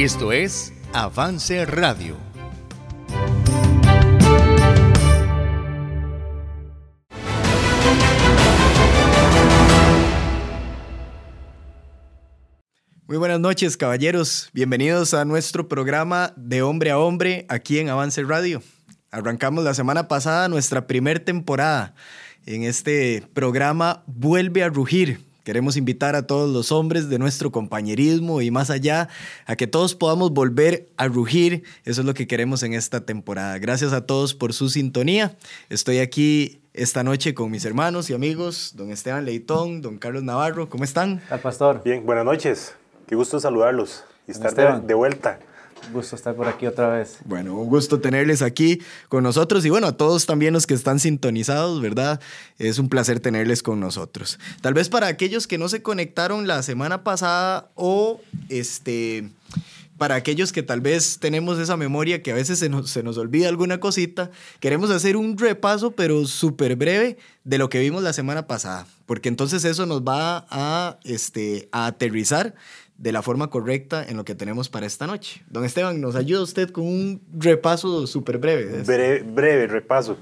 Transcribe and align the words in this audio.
Esto 0.00 0.32
es 0.32 0.72
Avance 0.94 1.66
Radio. 1.66 2.16
Muy 13.06 13.18
buenas 13.18 13.40
noches, 13.40 13.76
caballeros. 13.76 14.48
Bienvenidos 14.54 15.12
a 15.12 15.26
nuestro 15.26 15.68
programa 15.68 16.32
de 16.34 16.62
hombre 16.62 16.90
a 16.90 16.98
hombre 16.98 17.44
aquí 17.50 17.78
en 17.78 17.90
Avance 17.90 18.22
Radio. 18.22 18.62
Arrancamos 19.10 19.64
la 19.64 19.74
semana 19.74 20.08
pasada 20.08 20.48
nuestra 20.48 20.86
primer 20.86 21.20
temporada. 21.20 21.94
En 22.46 22.62
este 22.62 23.28
programa 23.34 24.02
Vuelve 24.06 24.62
a 24.64 24.70
Rugir. 24.70 25.29
Queremos 25.50 25.76
invitar 25.76 26.14
a 26.14 26.28
todos 26.28 26.48
los 26.48 26.70
hombres 26.70 27.08
de 27.08 27.18
nuestro 27.18 27.50
compañerismo 27.50 28.40
y 28.40 28.52
más 28.52 28.70
allá 28.70 29.08
a 29.46 29.56
que 29.56 29.66
todos 29.66 29.96
podamos 29.96 30.30
volver 30.30 30.86
a 30.96 31.08
rugir. 31.08 31.64
Eso 31.84 32.02
es 32.02 32.06
lo 32.06 32.14
que 32.14 32.28
queremos 32.28 32.62
en 32.62 32.72
esta 32.72 33.04
temporada. 33.04 33.58
Gracias 33.58 33.92
a 33.92 34.06
todos 34.06 34.32
por 34.32 34.52
su 34.52 34.68
sintonía. 34.68 35.36
Estoy 35.68 35.98
aquí 35.98 36.60
esta 36.72 37.02
noche 37.02 37.34
con 37.34 37.50
mis 37.50 37.64
hermanos 37.64 38.10
y 38.10 38.14
amigos, 38.14 38.74
don 38.76 38.92
Esteban 38.92 39.24
Leitón, 39.24 39.82
don 39.82 39.98
Carlos 39.98 40.22
Navarro. 40.22 40.68
¿Cómo 40.68 40.84
están? 40.84 41.20
Al 41.30 41.40
pastor. 41.40 41.82
Bien, 41.84 42.06
buenas 42.06 42.24
noches. 42.24 42.76
Qué 43.08 43.16
gusto 43.16 43.40
saludarlos 43.40 44.04
y 44.28 44.30
estar 44.30 44.54
de, 44.54 44.86
de, 44.86 44.94
vuelta. 44.94 45.40
Gusto 45.92 46.16
estar 46.16 46.34
por 46.34 46.46
aquí 46.46 46.66
otra 46.66 46.88
vez. 46.88 47.18
Bueno, 47.24 47.56
un 47.56 47.68
gusto 47.68 48.00
tenerles 48.00 48.42
aquí 48.42 48.80
con 49.08 49.22
nosotros 49.22 49.64
y 49.64 49.70
bueno, 49.70 49.88
a 49.88 49.96
todos 49.96 50.26
también 50.26 50.52
los 50.52 50.66
que 50.66 50.74
están 50.74 51.00
sintonizados, 51.00 51.80
¿verdad? 51.80 52.20
Es 52.58 52.78
un 52.78 52.88
placer 52.88 53.20
tenerles 53.20 53.62
con 53.62 53.80
nosotros. 53.80 54.38
Tal 54.60 54.74
vez 54.74 54.88
para 54.88 55.08
aquellos 55.08 55.46
que 55.46 55.58
no 55.58 55.68
se 55.68 55.82
conectaron 55.82 56.46
la 56.46 56.62
semana 56.62 57.02
pasada 57.02 57.70
o 57.74 58.20
este 58.48 59.30
para 60.00 60.14
aquellos 60.14 60.50
que 60.50 60.62
tal 60.62 60.80
vez 60.80 61.18
tenemos 61.18 61.58
esa 61.58 61.76
memoria 61.76 62.22
que 62.22 62.30
a 62.30 62.34
veces 62.34 62.58
se 62.58 62.70
nos, 62.70 62.88
se 62.88 63.02
nos 63.02 63.18
olvida 63.18 63.50
alguna 63.50 63.80
cosita, 63.80 64.30
queremos 64.58 64.90
hacer 64.90 65.14
un 65.14 65.36
repaso, 65.36 65.90
pero 65.90 66.26
súper 66.26 66.74
breve, 66.76 67.18
de 67.44 67.58
lo 67.58 67.68
que 67.68 67.80
vimos 67.80 68.02
la 68.02 68.14
semana 68.14 68.46
pasada, 68.46 68.86
porque 69.04 69.28
entonces 69.28 69.62
eso 69.66 69.84
nos 69.84 70.00
va 70.00 70.46
a, 70.48 70.98
este, 71.04 71.68
a 71.70 71.84
aterrizar 71.84 72.54
de 73.00 73.12
la 73.12 73.22
forma 73.22 73.48
correcta 73.48 74.04
en 74.06 74.18
lo 74.18 74.24
que 74.24 74.34
tenemos 74.34 74.68
para 74.68 74.84
esta 74.84 75.06
noche. 75.06 75.42
Don 75.48 75.64
Esteban, 75.64 76.02
¿nos 76.02 76.16
ayuda 76.16 76.42
usted 76.42 76.70
con 76.70 76.84
un 76.84 77.22
repaso 77.32 78.06
súper 78.06 78.36
breve? 78.36 78.82
Breve, 79.22 79.66
repaso. 79.66 80.18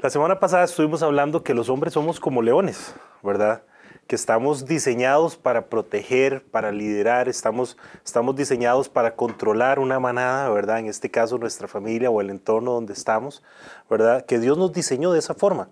La 0.00 0.10
semana 0.10 0.40
pasada 0.40 0.64
estuvimos 0.64 1.04
hablando 1.04 1.44
que 1.44 1.54
los 1.54 1.68
hombres 1.68 1.94
somos 1.94 2.18
como 2.18 2.42
leones, 2.42 2.92
¿verdad? 3.22 3.62
Que 4.08 4.16
estamos 4.16 4.66
diseñados 4.66 5.36
para 5.36 5.66
proteger, 5.66 6.42
para 6.42 6.72
liderar, 6.72 7.28
estamos, 7.28 7.76
estamos 8.04 8.34
diseñados 8.34 8.88
para 8.88 9.14
controlar 9.14 9.78
una 9.78 10.00
manada, 10.00 10.50
¿verdad? 10.50 10.80
En 10.80 10.86
este 10.86 11.08
caso 11.08 11.38
nuestra 11.38 11.68
familia 11.68 12.10
o 12.10 12.20
el 12.20 12.30
entorno 12.30 12.72
donde 12.72 12.94
estamos, 12.94 13.44
¿verdad? 13.88 14.26
Que 14.26 14.40
Dios 14.40 14.58
nos 14.58 14.72
diseñó 14.72 15.12
de 15.12 15.20
esa 15.20 15.34
forma, 15.34 15.68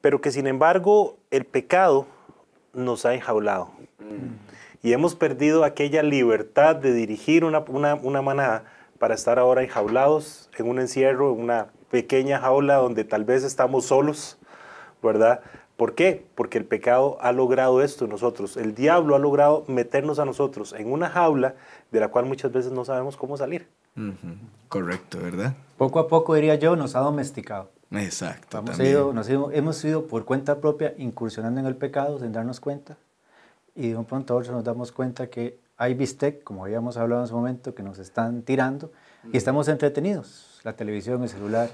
pero 0.00 0.20
que 0.20 0.32
sin 0.32 0.48
embargo 0.48 1.18
el 1.30 1.46
pecado 1.46 2.08
nos 2.72 3.06
ha 3.06 3.14
enjaulado. 3.14 3.70
Mm 4.00 4.45
y 4.86 4.92
hemos 4.92 5.16
perdido 5.16 5.64
aquella 5.64 6.04
libertad 6.04 6.76
de 6.76 6.92
dirigir 6.92 7.44
una, 7.44 7.64
una, 7.66 7.96
una, 7.96 8.22
manada 8.22 8.66
para 9.00 9.16
estar 9.16 9.36
ahora 9.36 9.64
enjaulados 9.64 10.48
en 10.56 10.68
un 10.68 10.78
encierro, 10.78 11.34
en 11.34 11.40
una 11.40 11.72
pequeña 11.90 12.38
jaula 12.38 12.76
donde 12.76 13.02
tal 13.02 13.24
vez 13.24 13.42
estamos 13.42 13.86
solos, 13.86 14.38
¿verdad? 15.02 15.40
¿Por 15.76 15.96
qué? 15.96 16.24
Porque 16.36 16.56
el 16.58 16.64
pecado 16.64 17.18
ha 17.20 17.32
logrado 17.32 17.82
esto 17.82 18.04
en 18.04 18.12
nosotros. 18.12 18.56
El 18.56 18.76
diablo 18.76 19.16
ha 19.16 19.18
logrado 19.18 19.64
meternos 19.66 20.20
a 20.20 20.24
nosotros 20.24 20.72
en 20.72 20.92
una 20.92 21.10
jaula 21.10 21.56
de 21.90 21.98
la 21.98 22.06
cual 22.06 22.26
muchas 22.26 22.52
veces 22.52 22.70
no 22.70 22.84
sabemos 22.84 23.16
cómo 23.16 23.36
salir. 23.36 23.66
Uh 23.96 24.00
-huh. 24.02 24.36
Correcto, 24.68 25.18
¿verdad? 25.18 25.54
Poco 25.78 25.98
a 25.98 26.06
poco, 26.06 26.36
diría 26.36 26.54
yo, 26.54 26.76
nos 26.76 26.94
ha 26.94 27.00
domesticado. 27.00 27.72
Exacto. 27.90 28.58
Hemos 28.58 28.78
ido, 28.78 29.12
nos 29.12 29.28
hemos 29.28 29.84
ido 29.84 30.06
por 30.06 30.24
cuenta 30.24 30.60
propia 30.60 30.94
incursionando 30.96 31.58
en 31.58 31.66
el 31.66 31.74
pecado 31.74 32.20
sin 32.20 32.30
darnos 32.30 32.60
cuenta 32.60 32.96
y 33.76 33.90
de 33.90 33.96
un 33.96 34.04
pronto 34.04 34.34
a 34.34 34.36
otro 34.38 34.52
nos 34.52 34.64
damos 34.64 34.90
cuenta 34.90 35.28
que 35.28 35.58
hay 35.76 35.94
bistec, 35.94 36.42
como 36.42 36.64
habíamos 36.64 36.96
hablado 36.96 37.22
en 37.22 37.28
su 37.28 37.34
momento, 37.34 37.74
que 37.74 37.82
nos 37.82 37.98
están 37.98 38.42
tirando 38.42 38.90
y 39.32 39.36
estamos 39.36 39.68
entretenidos. 39.68 40.60
La 40.64 40.74
televisión, 40.74 41.22
el 41.22 41.28
celular, 41.28 41.70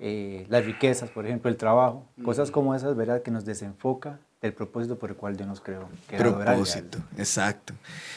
eh, 0.00 0.46
las 0.48 0.64
riquezas, 0.64 1.10
por 1.10 1.24
ejemplo, 1.26 1.50
el 1.50 1.56
trabajo, 1.56 2.04
cosas 2.24 2.50
como 2.50 2.74
esas, 2.74 2.96
¿verdad? 2.96 3.22
Que 3.22 3.30
nos 3.30 3.44
desenfoca 3.44 4.18
del 4.42 4.52
propósito 4.52 4.98
por 4.98 5.10
el 5.10 5.16
cual 5.16 5.36
Dios 5.36 5.48
nos 5.48 5.60
creó. 5.60 5.88
Que 6.08 6.16
propósito, 6.16 6.98
exacto. 7.16 7.74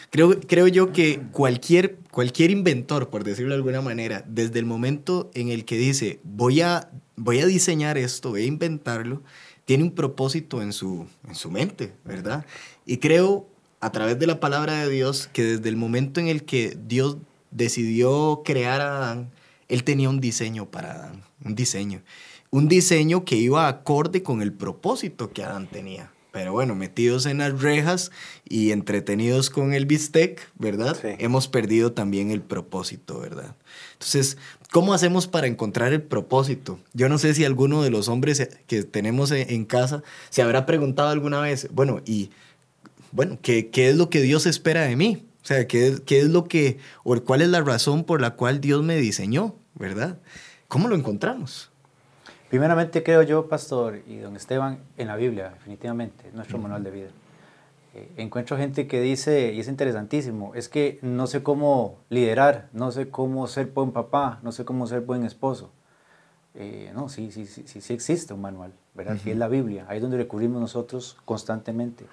Creo, 0.09 0.39
creo 0.39 0.67
yo 0.67 0.91
que 0.91 1.21
cualquier, 1.31 1.97
cualquier 2.11 2.51
inventor, 2.51 3.09
por 3.09 3.23
decirlo 3.23 3.51
de 3.51 3.57
alguna 3.57 3.81
manera, 3.81 4.23
desde 4.27 4.59
el 4.59 4.65
momento 4.65 5.31
en 5.33 5.49
el 5.49 5.65
que 5.65 5.77
dice, 5.77 6.19
voy 6.23 6.61
a, 6.61 6.89
voy 7.15 7.39
a 7.39 7.45
diseñar 7.45 7.97
esto, 7.97 8.29
voy 8.29 8.43
a 8.43 8.45
inventarlo, 8.45 9.23
tiene 9.65 9.83
un 9.83 9.91
propósito 9.91 10.61
en 10.61 10.73
su, 10.73 11.07
en 11.27 11.35
su 11.35 11.49
mente, 11.49 11.93
¿verdad? 12.03 12.45
Y 12.85 12.97
creo, 12.97 13.47
a 13.79 13.91
través 13.91 14.19
de 14.19 14.27
la 14.27 14.39
palabra 14.39 14.75
de 14.83 14.89
Dios, 14.89 15.29
que 15.31 15.43
desde 15.43 15.69
el 15.69 15.75
momento 15.75 16.19
en 16.19 16.27
el 16.27 16.43
que 16.43 16.77
Dios 16.87 17.17
decidió 17.51 18.41
crear 18.43 18.81
a 18.81 18.97
Adán, 18.97 19.31
Él 19.67 19.83
tenía 19.83 20.09
un 20.09 20.19
diseño 20.19 20.69
para 20.69 20.93
Adán, 20.93 21.23
un 21.43 21.55
diseño. 21.55 22.01
Un 22.49 22.67
diseño 22.67 23.23
que 23.23 23.37
iba 23.37 23.67
acorde 23.67 24.23
con 24.23 24.41
el 24.41 24.51
propósito 24.51 25.31
que 25.31 25.43
Adán 25.43 25.67
tenía. 25.67 26.11
Pero 26.31 26.53
bueno, 26.53 26.75
metidos 26.75 27.25
en 27.25 27.39
las 27.39 27.61
rejas 27.61 28.09
y 28.47 28.71
entretenidos 28.71 29.49
con 29.49 29.73
el 29.73 29.85
bistec, 29.85 30.49
¿verdad? 30.57 30.97
Sí. 31.01 31.09
Hemos 31.19 31.49
perdido 31.49 31.91
también 31.91 32.31
el 32.31 32.41
propósito, 32.41 33.19
¿verdad? 33.19 33.55
Entonces, 33.93 34.37
¿cómo 34.71 34.93
hacemos 34.93 35.27
para 35.27 35.47
encontrar 35.47 35.91
el 35.91 36.01
propósito? 36.01 36.79
Yo 36.93 37.09
no 37.09 37.17
sé 37.17 37.33
si 37.33 37.43
alguno 37.43 37.83
de 37.83 37.89
los 37.89 38.07
hombres 38.07 38.49
que 38.67 38.83
tenemos 38.83 39.31
en 39.31 39.65
casa 39.65 40.03
se 40.29 40.41
habrá 40.41 40.65
preguntado 40.65 41.09
alguna 41.09 41.41
vez, 41.41 41.67
bueno, 41.73 42.01
¿y 42.05 42.29
bueno, 43.11 43.37
¿qué, 43.41 43.69
qué 43.69 43.89
es 43.89 43.95
lo 43.95 44.09
que 44.09 44.21
Dios 44.21 44.45
espera 44.45 44.81
de 44.81 44.95
mí? 44.95 45.25
O 45.43 45.45
sea, 45.45 45.67
¿qué, 45.67 45.97
¿qué 46.05 46.19
es 46.19 46.29
lo 46.29 46.45
que, 46.45 46.77
o 47.03 47.19
cuál 47.21 47.41
es 47.41 47.49
la 47.49 47.61
razón 47.61 48.03
por 48.03 48.21
la 48.21 48.31
cual 48.31 48.61
Dios 48.61 48.83
me 48.83 48.95
diseñó, 48.97 49.55
¿verdad? 49.75 50.19
¿Cómo 50.67 50.87
lo 50.87 50.95
encontramos? 50.95 51.71
Primeramente 52.49 53.01
creo 53.01 53.23
yo, 53.23 53.47
pastor, 53.47 54.01
y 54.07 54.17
don 54.17 54.35
Esteban, 54.35 54.79
en 54.97 55.07
la 55.07 55.15
Biblia, 55.15 55.51
definitivamente, 55.51 56.29
nuestro 56.33 56.57
-huh. 56.57 56.63
manual 56.63 56.83
de 56.83 56.91
vida. 56.91 57.09
Eh, 57.93 58.09
encuentro 58.17 58.55
gente 58.55 58.87
que 58.87 59.01
dice, 59.01 59.53
y 59.53 59.59
es 59.59 59.67
interesantísimo, 59.67 60.53
es 60.55 60.69
que 60.69 60.99
no 61.01 61.27
sé 61.27 61.43
cómo 61.43 61.97
liderar, 62.09 62.69
no 62.71 62.91
sé 62.91 63.09
cómo 63.09 63.47
ser 63.47 63.67
buen 63.67 63.91
papá, 63.91 64.39
no 64.43 64.51
sé 64.51 64.63
cómo 64.63 64.85
ser 64.87 65.01
buen 65.01 65.25
esposo. 65.25 65.71
Eh, 66.53 66.91
no, 66.93 67.09
sí, 67.09 67.31
sí, 67.31 67.45
sí, 67.45 67.63
sí, 67.65 67.81
sí 67.81 67.93
existe 67.93 68.33
un 68.33 68.41
manual, 68.41 68.73
¿verdad? 68.93 69.15
Uh 69.15 69.19
-huh. 69.19 69.27
Y 69.27 69.31
es 69.31 69.37
la 69.37 69.47
Biblia, 69.47 69.85
ahí 69.89 69.97
es 69.97 70.01
donde 70.01 70.17
recurrimos 70.17 70.61
nosotros 70.61 71.17
constantemente. 71.25 72.05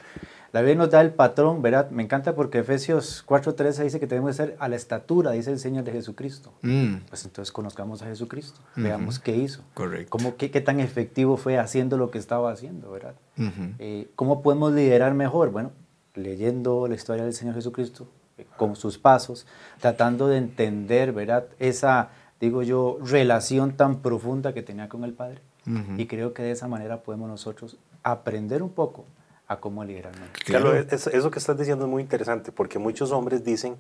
La 0.51 0.61
Biblia 0.63 0.77
nos 0.77 0.91
da 0.91 1.03
el 1.03 1.13
patrón, 1.13 1.61
¿verdad? 1.61 1.91
Me 1.91 2.03
encanta 2.03 2.35
porque 2.35 2.61
Efesios 2.61 3.23
4.13 3.27 3.85
dice 3.85 4.01
que 4.01 4.07
tenemos 4.07 4.31
que 4.31 4.35
ser 4.35 4.57
a 4.59 4.69
la 4.69 4.77
estatura, 4.77 5.33
dice 5.33 5.53
el 5.53 5.59
Señor 5.59 5.85
de 5.85 5.93
Jesucristo. 5.93 6.55
Mm. 6.63 6.97
Pues 7.09 7.25
entonces 7.27 7.53
conozcamos 7.53 8.01
a 8.01 8.07
Jesucristo, 8.07 8.59
uh 8.77 8.81
-huh. 8.81 8.83
veamos 8.85 9.19
qué 9.19 9.37
hizo. 9.37 9.63
Correcto. 9.75 10.09
Cómo, 10.09 10.37
qué, 10.37 10.51
qué, 10.51 10.63
tan 10.63 10.81
efectivo 10.81 11.37
fue 11.37 11.59
haciendo 11.59 11.99
lo 11.99 12.11
que 12.11 12.17
estaba 12.17 12.51
haciendo, 12.51 12.91
¿verdad? 12.91 13.15
Uh 13.37 13.43
-huh. 13.43 13.75
eh, 13.79 14.09
¿Cómo 14.17 14.41
podemos 14.41 14.73
liderar 14.73 15.13
mejor? 15.13 15.51
Bueno, 15.51 15.71
leyendo 16.15 16.89
la 16.89 16.95
historia 16.95 17.25
del 17.25 17.35
Señor 17.35 17.55
Jesucristo, 17.55 18.09
eh, 18.39 18.47
con 18.57 18.75
sus 18.75 18.97
pasos, 18.97 19.47
tratando 19.81 20.29
de 20.29 20.39
entender, 20.39 21.13
¿verdad? 21.13 21.45
Esa, 21.59 22.09
digo 22.41 22.63
yo, 22.63 22.99
relación 23.05 23.77
tan 23.77 24.01
profunda 24.01 24.55
que 24.55 24.63
tenía 24.63 24.89
con 24.89 25.05
el 25.05 25.13
Padre. 25.13 25.43
Uh 25.67 25.71
-huh. 25.73 26.01
Y 26.01 26.07
creo 26.07 26.33
que 26.33 26.43
de 26.43 26.53
esa 26.53 26.69
manera 26.69 27.03
podemos 27.03 27.29
nosotros 27.29 27.77
aprender 28.03 28.63
un 28.63 28.71
poco 28.71 29.05
a 29.49 29.57
cómo 29.57 29.83
liderar. 29.83 30.13
Claro, 30.45 30.75
eso, 30.75 31.11
eso 31.11 31.31
que 31.31 31.39
estás 31.39 31.59
diciendo 31.59 31.87
es 31.87 31.91
muy 31.91 32.03
interesante, 32.03 32.53
porque 32.53 32.79
muchos 32.79 33.13
hombres 33.13 33.45
dicen, 33.45 33.77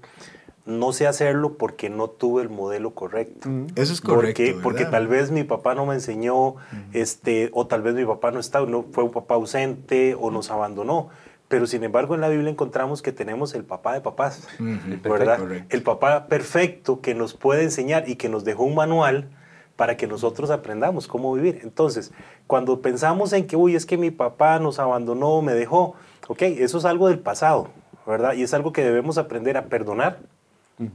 no 0.65 0.93
sé 0.93 1.07
hacerlo 1.07 1.59
porque 1.59 1.91
no 1.91 2.09
tuve 2.09 2.43
el 2.43 2.49
modelo 2.49 2.95
correcto. 2.95 3.49
Mm. 3.49 3.67
Eso 3.75 3.93
es 3.93 4.01
correcto. 4.01 4.43
Porque, 4.43 4.59
porque, 4.63 4.85
tal 4.87 5.09
vez 5.09 5.31
mi 5.31 5.45
papá 5.45 5.75
no 5.75 5.85
me 5.85 5.95
enseñó, 5.95 6.53
mm. 6.53 6.77
este, 6.95 7.51
o 7.53 7.67
tal 7.67 7.83
vez 7.83 7.95
mi 7.95 8.07
papá 8.07 8.31
no 8.31 8.41
está, 8.41 8.61
no, 8.61 8.85
fue 8.93 9.05
un 9.05 9.13
papá 9.13 9.35
ausente 9.35 10.17
o 10.19 10.31
nos 10.31 10.51
abandonó. 10.51 11.11
Pero 11.49 11.67
sin 11.67 11.83
embargo 11.83 12.15
en 12.15 12.21
la 12.21 12.29
Biblia 12.29 12.51
encontramos 12.51 13.01
que 13.01 13.11
tenemos 13.11 13.55
el 13.55 13.65
papá 13.65 13.95
de 13.95 14.03
papás, 14.03 14.47
mm 14.59 14.75
-hmm. 14.75 15.03
¿verdad? 15.03 15.39
Perfecto, 15.39 15.77
el 15.77 15.83
papá 15.83 16.27
perfecto 16.27 17.01
que 17.01 17.15
nos 17.15 17.33
puede 17.33 17.63
enseñar 17.63 18.07
y 18.07 18.17
que 18.17 18.29
nos 18.29 18.45
dejó 18.45 18.65
un 18.65 18.75
manual 18.75 19.31
para 19.79 19.97
que 19.97 20.09
nosotros 20.09 20.51
aprendamos 20.51 21.07
cómo 21.07 21.33
vivir. 21.33 21.61
Entonces, 21.63 22.11
cuando 22.49 22.83
pensamos 22.83 23.33
en 23.33 23.47
que, 23.47 23.55
uy, 23.55 23.77
es 23.77 23.87
que 23.87 23.97
mi 23.97 24.11
papá 24.11 24.59
nos 24.59 24.81
abandonó, 24.81 25.41
me 25.41 25.55
dejó, 25.55 25.95
ok, 26.27 26.43
eso 26.43 26.79
es 26.79 26.85
algo 26.85 27.07
del 27.07 27.21
pasado, 27.21 27.69
¿verdad? 28.05 28.33
Y 28.33 28.43
es 28.43 28.53
algo 28.55 28.73
que 28.73 28.83
debemos 28.83 29.19
aprender 29.19 29.57
a 29.57 29.67
perdonar 29.67 30.19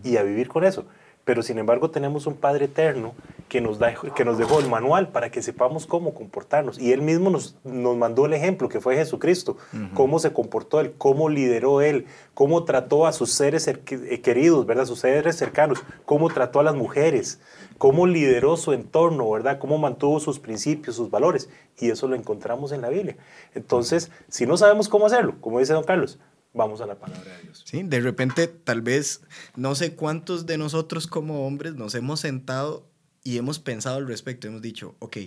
y 0.04 0.18
a 0.18 0.24
vivir 0.24 0.50
con 0.50 0.66
eso. 0.66 0.84
Pero 1.26 1.42
sin 1.42 1.58
embargo 1.58 1.90
tenemos 1.90 2.28
un 2.28 2.36
Padre 2.36 2.66
eterno 2.66 3.14
que 3.48 3.62
nos, 3.62 3.78
da, 3.80 3.94
que 3.94 4.26
nos 4.26 4.38
dejó 4.38 4.60
el 4.60 4.68
manual 4.68 5.10
para 5.10 5.30
que 5.30 5.42
sepamos 5.42 5.86
cómo 5.86 6.14
comportarnos. 6.14 6.80
Y 6.80 6.92
Él 6.92 7.02
mismo 7.02 7.30
nos, 7.30 7.56
nos 7.64 7.96
mandó 7.96 8.26
el 8.26 8.34
ejemplo, 8.34 8.68
que 8.68 8.82
fue 8.82 8.96
Jesucristo, 8.96 9.58
cómo 9.94 10.20
se 10.20 10.34
comportó 10.34 10.80
Él, 10.80 10.94
cómo 10.98 11.30
lideró 11.30 11.82
Él, 11.82 12.06
cómo 12.34 12.64
trató 12.64 13.06
a 13.06 13.14
sus 13.14 13.32
seres 13.32 13.68
eh, 13.68 14.22
queridos, 14.22 14.66
¿verdad? 14.66 14.86
Sus 14.86 15.00
seres 15.00 15.38
cercanos, 15.38 15.84
cómo 16.06 16.30
trató 16.30 16.60
a 16.60 16.64
las 16.64 16.76
mujeres, 16.76 17.40
cómo 17.78 18.08
lideró 18.08 18.58
su 18.58 18.74
entorno, 18.74 19.30
¿verdad? 19.30 19.60
Cómo 19.60 19.78
mantuvo 19.78 20.20
sus 20.20 20.40
principios, 20.40 20.96
sus 20.96 21.12
valores. 21.12 21.50
Y 21.80 21.90
eso 21.90 22.08
lo 22.08 22.16
encontramos 22.16 22.72
en 22.72 22.82
la 22.82 22.90
Biblia. 22.90 23.18
Entonces, 23.54 24.12
si 24.30 24.46
no 24.46 24.58
sabemos 24.58 24.90
cómo 24.90 25.06
hacerlo, 25.06 25.36
como 25.42 25.60
dice 25.60 25.74
don 25.74 25.84
Carlos, 25.84 26.20
vamos 26.54 26.82
a 26.82 26.86
la 26.86 26.96
palabra 26.96 27.36
de 27.38 27.44
Dios. 27.44 27.64
Sí, 27.66 27.84
de 27.84 28.00
repente, 28.00 28.48
tal 28.48 28.82
vez, 28.82 29.22
no 29.56 29.76
sé 29.76 29.96
cuántos 29.96 30.46
de 30.46 30.58
nosotros 30.58 31.08
como 31.08 31.46
hombres 31.46 31.76
nos 31.76 31.96
hemos 31.96 32.20
sentado 32.20 32.86
y 33.24 33.38
hemos 33.38 33.60
pensado 33.60 33.98
al 33.98 34.08
respecto. 34.08 34.48
Hemos 34.48 34.62
dicho, 34.62 34.96
ok, 35.00 35.18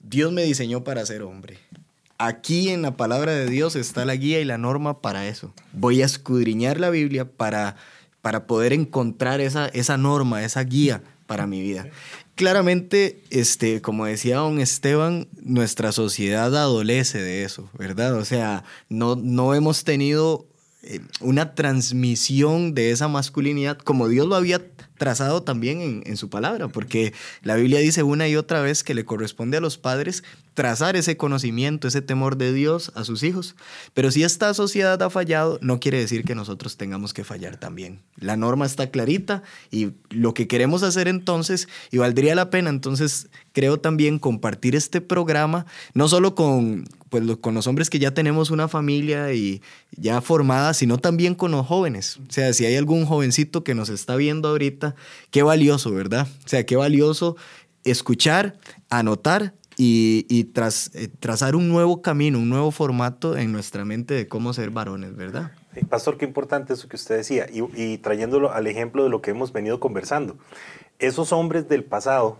Dios 0.00 0.32
me 0.32 0.42
diseñó 0.42 0.84
para 0.84 1.04
ser 1.04 1.22
hombre. 1.22 1.58
Aquí 2.18 2.70
en 2.70 2.82
la 2.82 2.96
palabra 2.96 3.32
de 3.32 3.46
Dios 3.46 3.76
está 3.76 4.04
la 4.04 4.16
guía 4.16 4.40
y 4.40 4.44
la 4.44 4.58
norma 4.58 5.00
para 5.00 5.28
eso. 5.28 5.52
Voy 5.72 6.02
a 6.02 6.06
escudriñar 6.06 6.80
la 6.80 6.90
Biblia 6.90 7.30
para, 7.30 7.76
para 8.22 8.46
poder 8.46 8.72
encontrar 8.72 9.40
esa, 9.40 9.66
esa 9.66 9.96
norma, 9.96 10.42
esa 10.42 10.62
guía 10.64 11.02
para 11.26 11.46
mi 11.46 11.62
vida. 11.62 11.88
Claramente, 12.38 13.24
este, 13.30 13.82
como 13.82 14.06
decía 14.06 14.36
don 14.36 14.60
Esteban, 14.60 15.26
nuestra 15.42 15.90
sociedad 15.90 16.56
adolece 16.56 17.20
de 17.20 17.42
eso, 17.42 17.68
¿verdad? 17.76 18.14
O 18.14 18.24
sea, 18.24 18.62
no, 18.88 19.16
no 19.16 19.56
hemos 19.56 19.82
tenido 19.82 20.46
eh, 20.84 21.00
una 21.20 21.56
transmisión 21.56 22.74
de 22.74 22.92
esa 22.92 23.08
masculinidad 23.08 23.76
como 23.76 24.06
Dios 24.06 24.28
lo 24.28 24.36
había 24.36 24.62
trazado 24.98 25.42
también 25.42 25.80
en, 25.80 26.02
en, 26.06 26.16
su 26.16 26.30
palabra, 26.30 26.68
porque 26.68 27.12
la 27.42 27.56
Biblia 27.56 27.80
dice 27.80 28.04
una 28.04 28.28
y 28.28 28.36
otra 28.36 28.60
vez 28.60 28.84
que 28.84 28.94
le 28.94 29.04
corresponde 29.04 29.56
a 29.56 29.60
los 29.60 29.76
padres 29.76 30.22
trazar 30.58 30.96
ese 30.96 31.16
conocimiento, 31.16 31.86
ese 31.86 32.02
temor 32.02 32.36
de 32.36 32.52
Dios 32.52 32.90
a 32.96 33.04
sus 33.04 33.22
hijos. 33.22 33.54
Pero 33.94 34.10
si 34.10 34.24
esta 34.24 34.52
sociedad 34.54 35.00
ha 35.00 35.08
fallado, 35.08 35.60
no 35.62 35.78
quiere 35.78 36.00
decir 36.00 36.24
que 36.24 36.34
nosotros 36.34 36.76
tengamos 36.76 37.14
que 37.14 37.22
fallar 37.22 37.58
también. 37.58 38.00
La 38.16 38.36
norma 38.36 38.66
está 38.66 38.90
clarita 38.90 39.44
y 39.70 39.90
lo 40.10 40.34
que 40.34 40.48
queremos 40.48 40.82
hacer 40.82 41.06
entonces, 41.06 41.68
y 41.92 41.98
valdría 41.98 42.34
la 42.34 42.50
pena 42.50 42.70
entonces, 42.70 43.28
creo 43.52 43.78
también 43.78 44.18
compartir 44.18 44.74
este 44.74 45.00
programa, 45.00 45.64
no 45.94 46.08
solo 46.08 46.34
con, 46.34 46.88
pues, 47.08 47.22
con 47.40 47.54
los 47.54 47.68
hombres 47.68 47.88
que 47.88 48.00
ya 48.00 48.12
tenemos 48.12 48.50
una 48.50 48.66
familia 48.66 49.32
y 49.32 49.62
ya 49.92 50.20
formada, 50.20 50.74
sino 50.74 50.98
también 50.98 51.36
con 51.36 51.52
los 51.52 51.64
jóvenes. 51.68 52.16
O 52.28 52.32
sea, 52.32 52.52
si 52.52 52.66
hay 52.66 52.74
algún 52.74 53.06
jovencito 53.06 53.62
que 53.62 53.76
nos 53.76 53.90
está 53.90 54.16
viendo 54.16 54.48
ahorita, 54.48 54.96
qué 55.30 55.44
valioso, 55.44 55.92
¿verdad? 55.92 56.26
O 56.44 56.48
sea, 56.48 56.66
qué 56.66 56.74
valioso 56.74 57.36
escuchar, 57.84 58.58
anotar 58.90 59.54
y, 59.80 60.44
tras, 60.52 60.90
eh, 60.96 61.06
trazar 61.06 61.54
un 61.54 61.68
nuevo 61.68 62.02
camino, 62.02 62.38
un 62.38 62.48
nuevo 62.48 62.72
formato 62.72 63.36
en 63.36 63.52
nuestra 63.52 63.84
mente 63.84 64.12
de 64.12 64.26
cómo 64.26 64.52
ser 64.52 64.70
varones, 64.70 65.14
¿verdad? 65.14 65.52
pastor, 65.88 66.18
qué 66.18 66.24
importante 66.24 66.72
eso 66.72 66.88
que 66.88 66.96
usted 66.96 67.18
decía, 67.18 67.46
y, 67.48 67.62
y, 67.80 67.98
trayéndolo 67.98 68.52
al 68.52 68.66
ejemplo 68.66 69.04
de 69.04 69.10
lo 69.10 69.22
que 69.22 69.30
hemos 69.30 69.52
venido 69.52 69.78
conversando. 69.78 70.36
Esos 70.98 71.32
hombres 71.32 71.68
del 71.68 71.84
pasado, 71.84 72.38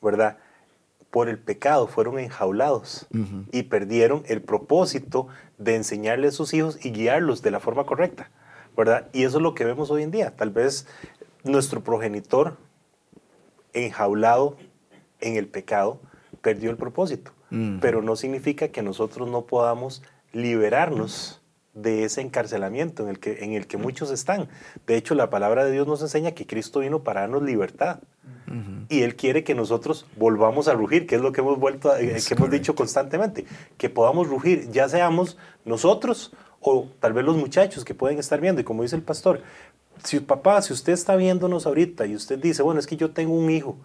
¿verdad? 0.00 0.38
Por 1.10 1.28
el 1.28 1.40
pecado 1.40 1.88
fueron 1.88 2.20
enjaulados 2.20 3.06
y 3.50 3.64
perdieron 3.64 4.22
el 4.28 4.40
propósito 4.40 5.26
de 5.58 5.74
enseñarle 5.74 6.28
a 6.28 6.30
sus 6.30 6.54
hijos 6.54 6.78
y 6.84 6.92
guiarlos 6.92 7.42
de 7.42 7.50
la 7.50 7.58
forma 7.58 7.84
correcta, 7.84 8.30
¿verdad? 8.76 9.08
Y 9.12 9.24
eso 9.24 9.38
es 9.38 9.42
lo 9.42 9.54
que 9.54 9.64
vemos 9.64 9.90
hoy 9.90 10.04
en 10.04 10.12
día. 10.12 10.36
Tal 10.36 10.50
vez 10.50 10.86
nuestro 11.42 11.82
progenitor 11.82 12.56
enjaulado 13.72 14.56
en 15.20 15.36
el 15.36 15.48
pecado, 15.48 16.00
perdió 16.42 16.70
el 16.70 16.76
propósito. 16.76 17.32
Mm. 17.50 17.78
Pero 17.78 18.02
no 18.02 18.16
significa 18.16 18.68
que 18.68 18.82
nosotros 18.82 19.30
no 19.30 19.46
podamos 19.46 20.02
liberarnos 20.32 21.42
de 21.74 22.04
ese 22.04 22.20
encarcelamiento 22.20 23.02
en 23.02 23.08
el, 23.08 23.18
que, 23.18 23.44
en 23.44 23.52
el 23.54 23.66
que 23.66 23.78
muchos 23.78 24.10
están. 24.10 24.48
De 24.86 24.96
hecho, 24.96 25.14
la 25.14 25.30
palabra 25.30 25.64
de 25.64 25.72
Dios 25.72 25.86
nos 25.86 26.02
enseña 26.02 26.32
que 26.32 26.46
Cristo 26.46 26.80
vino 26.80 27.02
para 27.02 27.22
darnos 27.22 27.42
libertad. 27.42 28.00
Y 28.90 29.00
Él 29.00 29.16
quiere 29.16 29.44
que 29.44 29.54
nosotros 29.54 30.04
volvamos 30.18 30.68
a 30.68 30.74
rugir, 30.74 31.06
que 31.06 31.14
es 31.14 31.22
lo 31.22 31.32
que 31.32 31.40
hemos, 31.40 31.58
vuelto 31.58 31.90
que 31.96 32.34
hemos 32.34 32.50
dicho 32.50 32.74
constantemente, 32.74 33.46
que 33.78 33.88
podamos 33.88 34.28
rugir, 34.28 34.70
ya 34.70 34.90
seamos 34.90 35.38
nosotros 35.64 36.34
o 36.60 36.86
tal 37.00 37.14
vez 37.14 37.24
los 37.24 37.36
muchachos 37.36 37.82
que 37.82 37.94
pueden 37.94 38.18
estar 38.18 38.42
viendo. 38.42 38.60
Y 38.60 38.64
como 38.64 38.82
dice 38.82 38.96
el 38.96 39.02
pastor, 39.02 39.40
si 40.04 40.20
papá, 40.20 40.60
si 40.60 40.74
usted 40.74 40.92
está 40.92 41.16
viéndonos 41.16 41.64
ahorita 41.64 42.04
y 42.04 42.14
usted 42.14 42.38
dice, 42.38 42.62
bueno, 42.62 42.78
es 42.78 42.86
que 42.86 42.98
yo 42.98 43.12
tengo 43.12 43.32
un 43.32 43.50
hijo 43.50 43.78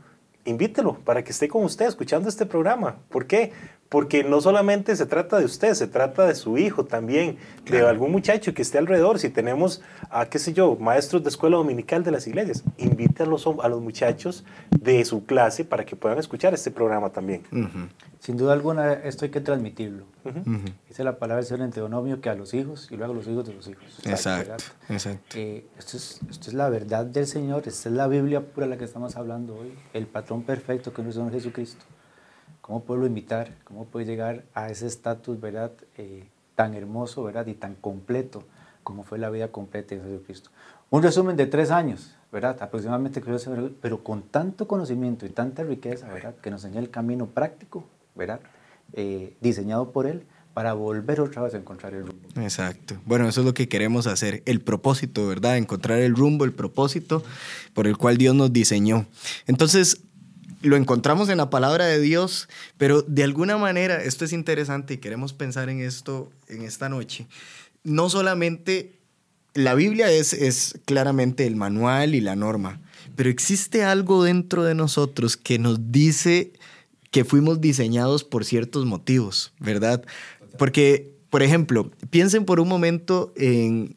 invítelo 0.47 0.95
para 1.03 1.23
que 1.23 1.31
esté 1.31 1.47
con 1.47 1.63
usted 1.63 1.85
escuchando 1.85 2.29
este 2.29 2.45
programa. 2.45 2.97
¿Por 3.09 3.27
qué? 3.27 3.51
Porque 3.89 4.23
no 4.23 4.41
solamente 4.41 4.95
se 4.95 5.05
trata 5.05 5.39
de 5.39 5.45
usted, 5.45 5.73
se 5.73 5.87
trata 5.87 6.25
de 6.27 6.35
su 6.35 6.57
hijo 6.57 6.85
también, 6.85 7.37
de 7.65 7.81
algún 7.81 8.11
muchacho 8.11 8.53
que 8.53 8.61
esté 8.61 8.77
alrededor. 8.77 9.19
Si 9.19 9.29
tenemos, 9.29 9.81
a 10.09 10.25
qué 10.25 10.39
sé 10.39 10.53
yo, 10.53 10.75
maestros 10.75 11.23
de 11.23 11.29
escuela 11.29 11.57
dominical 11.57 12.03
de 12.03 12.11
las 12.11 12.27
iglesias, 12.27 12.63
invite 12.77 13.23
a 13.23 13.25
los, 13.25 13.47
a 13.47 13.67
los 13.69 13.81
muchachos 13.81 14.43
de 14.71 15.05
su 15.05 15.25
clase 15.25 15.63
para 15.63 15.85
que 15.85 15.95
puedan 15.95 16.17
escuchar 16.17 16.53
este 16.53 16.69
programa 16.71 17.11
también. 17.11 17.43
Sin 18.19 18.35
duda 18.35 18.53
alguna, 18.53 18.93
esto 18.93 19.25
hay 19.25 19.31
que 19.31 19.41
transmitirlo. 19.41 20.05
Dice 20.89 21.03
la 21.05 21.17
palabra 21.17 21.37
del 21.37 21.45
Señor 21.45 21.65
en 21.65 21.71
Teonomio 21.71 22.19
que 22.19 22.29
a 22.29 22.35
los 22.35 22.53
hijos 22.53 22.89
y 22.91 22.97
luego 22.97 23.13
a 23.13 23.15
los 23.15 23.27
hijos 23.27 23.47
de 23.47 23.53
los 23.53 23.67
hijos. 23.67 23.85
Exacto. 24.05 24.65
exacto. 24.89 25.37
Eh, 25.37 25.65
esto, 25.77 25.95
es, 25.95 26.19
esto 26.29 26.49
es 26.49 26.53
la 26.53 26.69
verdad 26.69 27.05
del 27.05 27.25
Señor, 27.25 27.63
esta 27.65 27.87
es 27.87 27.95
la 27.95 28.07
Biblia 28.07 28.41
pura 28.41 28.67
la 28.67 28.77
que 28.77 28.83
estamos 28.83 29.15
hablando 29.15 29.55
hoy, 29.55 29.73
el 29.93 30.07
patrón 30.07 30.43
perfecto 30.43 30.91
que 30.91 31.01
es 31.01 31.05
nuestro 31.05 31.23
Señor 31.23 31.33
Jesucristo. 31.33 31.85
¿Cómo 32.67 32.83
puedo 32.83 33.05
imitar? 33.05 33.55
¿Cómo 33.63 33.85
puedo 33.85 34.05
llegar 34.05 34.43
a 34.53 34.69
ese 34.69 34.87
estatus, 34.87 35.39
verdad, 35.39 35.71
eh, 35.97 36.27
tan 36.53 36.73
hermoso, 36.73 37.23
verdad, 37.23 37.47
y 37.47 37.53
tan 37.53 37.75
completo 37.75 38.43
como 38.83 39.03
fue 39.03 39.19
la 39.19 39.29
vida 39.29 39.47
completa 39.53 39.95
de 39.95 40.01
Jesucristo? 40.01 40.49
Un 40.89 41.01
resumen 41.01 41.37
de 41.37 41.45
tres 41.45 41.71
años, 41.71 42.13
¿verdad? 42.29 42.61
Aproximadamente, 42.61 43.21
pero 43.81 44.03
con 44.03 44.23
tanto 44.23 44.67
conocimiento 44.67 45.25
y 45.25 45.29
tanta 45.29 45.63
riqueza, 45.63 46.09
¿verdad? 46.09 46.35
Que 46.35 46.51
nos 46.51 46.65
enseña 46.65 46.81
el 46.81 46.89
camino 46.89 47.27
práctico, 47.27 47.85
¿verdad? 48.15 48.41
Eh, 48.91 49.37
diseñado 49.39 49.93
por 49.93 50.05
Él 50.05 50.23
para 50.53 50.73
volver 50.73 51.21
otra 51.21 51.43
vez 51.43 51.53
a 51.53 51.57
encontrar 51.57 51.93
el 51.93 52.05
rumbo. 52.05 52.27
Exacto. 52.35 52.97
Bueno, 53.05 53.29
eso 53.29 53.41
es 53.41 53.45
lo 53.45 53.53
que 53.53 53.69
queremos 53.69 54.07
hacer, 54.07 54.41
el 54.45 54.59
propósito, 54.59 55.25
¿verdad? 55.25 55.55
Encontrar 55.55 55.99
el 55.99 56.15
rumbo, 56.15 56.43
el 56.43 56.51
propósito 56.51 57.23
por 57.73 57.87
el 57.87 57.95
cual 57.95 58.17
Dios 58.17 58.35
nos 58.35 58.51
diseñó. 58.51 59.05
Entonces, 59.45 60.01
lo 60.61 60.75
encontramos 60.75 61.29
en 61.29 61.37
la 61.37 61.49
palabra 61.49 61.85
de 61.85 61.99
Dios, 61.99 62.49
pero 62.77 63.01
de 63.03 63.23
alguna 63.23 63.57
manera, 63.57 64.01
esto 64.01 64.25
es 64.25 64.33
interesante 64.33 64.95
y 64.95 64.97
queremos 64.97 65.33
pensar 65.33 65.69
en 65.69 65.81
esto 65.81 66.31
en 66.47 66.63
esta 66.63 66.89
noche, 66.89 67.27
no 67.83 68.09
solamente 68.09 68.93
la 69.53 69.75
Biblia 69.75 70.11
es, 70.11 70.33
es 70.33 70.79
claramente 70.85 71.45
el 71.45 71.55
manual 71.55 72.15
y 72.15 72.21
la 72.21 72.35
norma, 72.35 72.79
pero 73.15 73.29
existe 73.29 73.83
algo 73.83 74.23
dentro 74.23 74.63
de 74.63 74.75
nosotros 74.75 75.37
que 75.37 75.57
nos 75.57 75.91
dice 75.91 76.53
que 77.11 77.25
fuimos 77.25 77.61
diseñados 77.61 78.23
por 78.23 78.45
ciertos 78.45 78.85
motivos, 78.85 79.53
¿verdad? 79.59 80.03
Porque, 80.57 81.15
por 81.29 81.41
ejemplo, 81.41 81.91
piensen 82.09 82.45
por 82.45 82.59
un 82.59 82.67
momento 82.67 83.33
en 83.35 83.95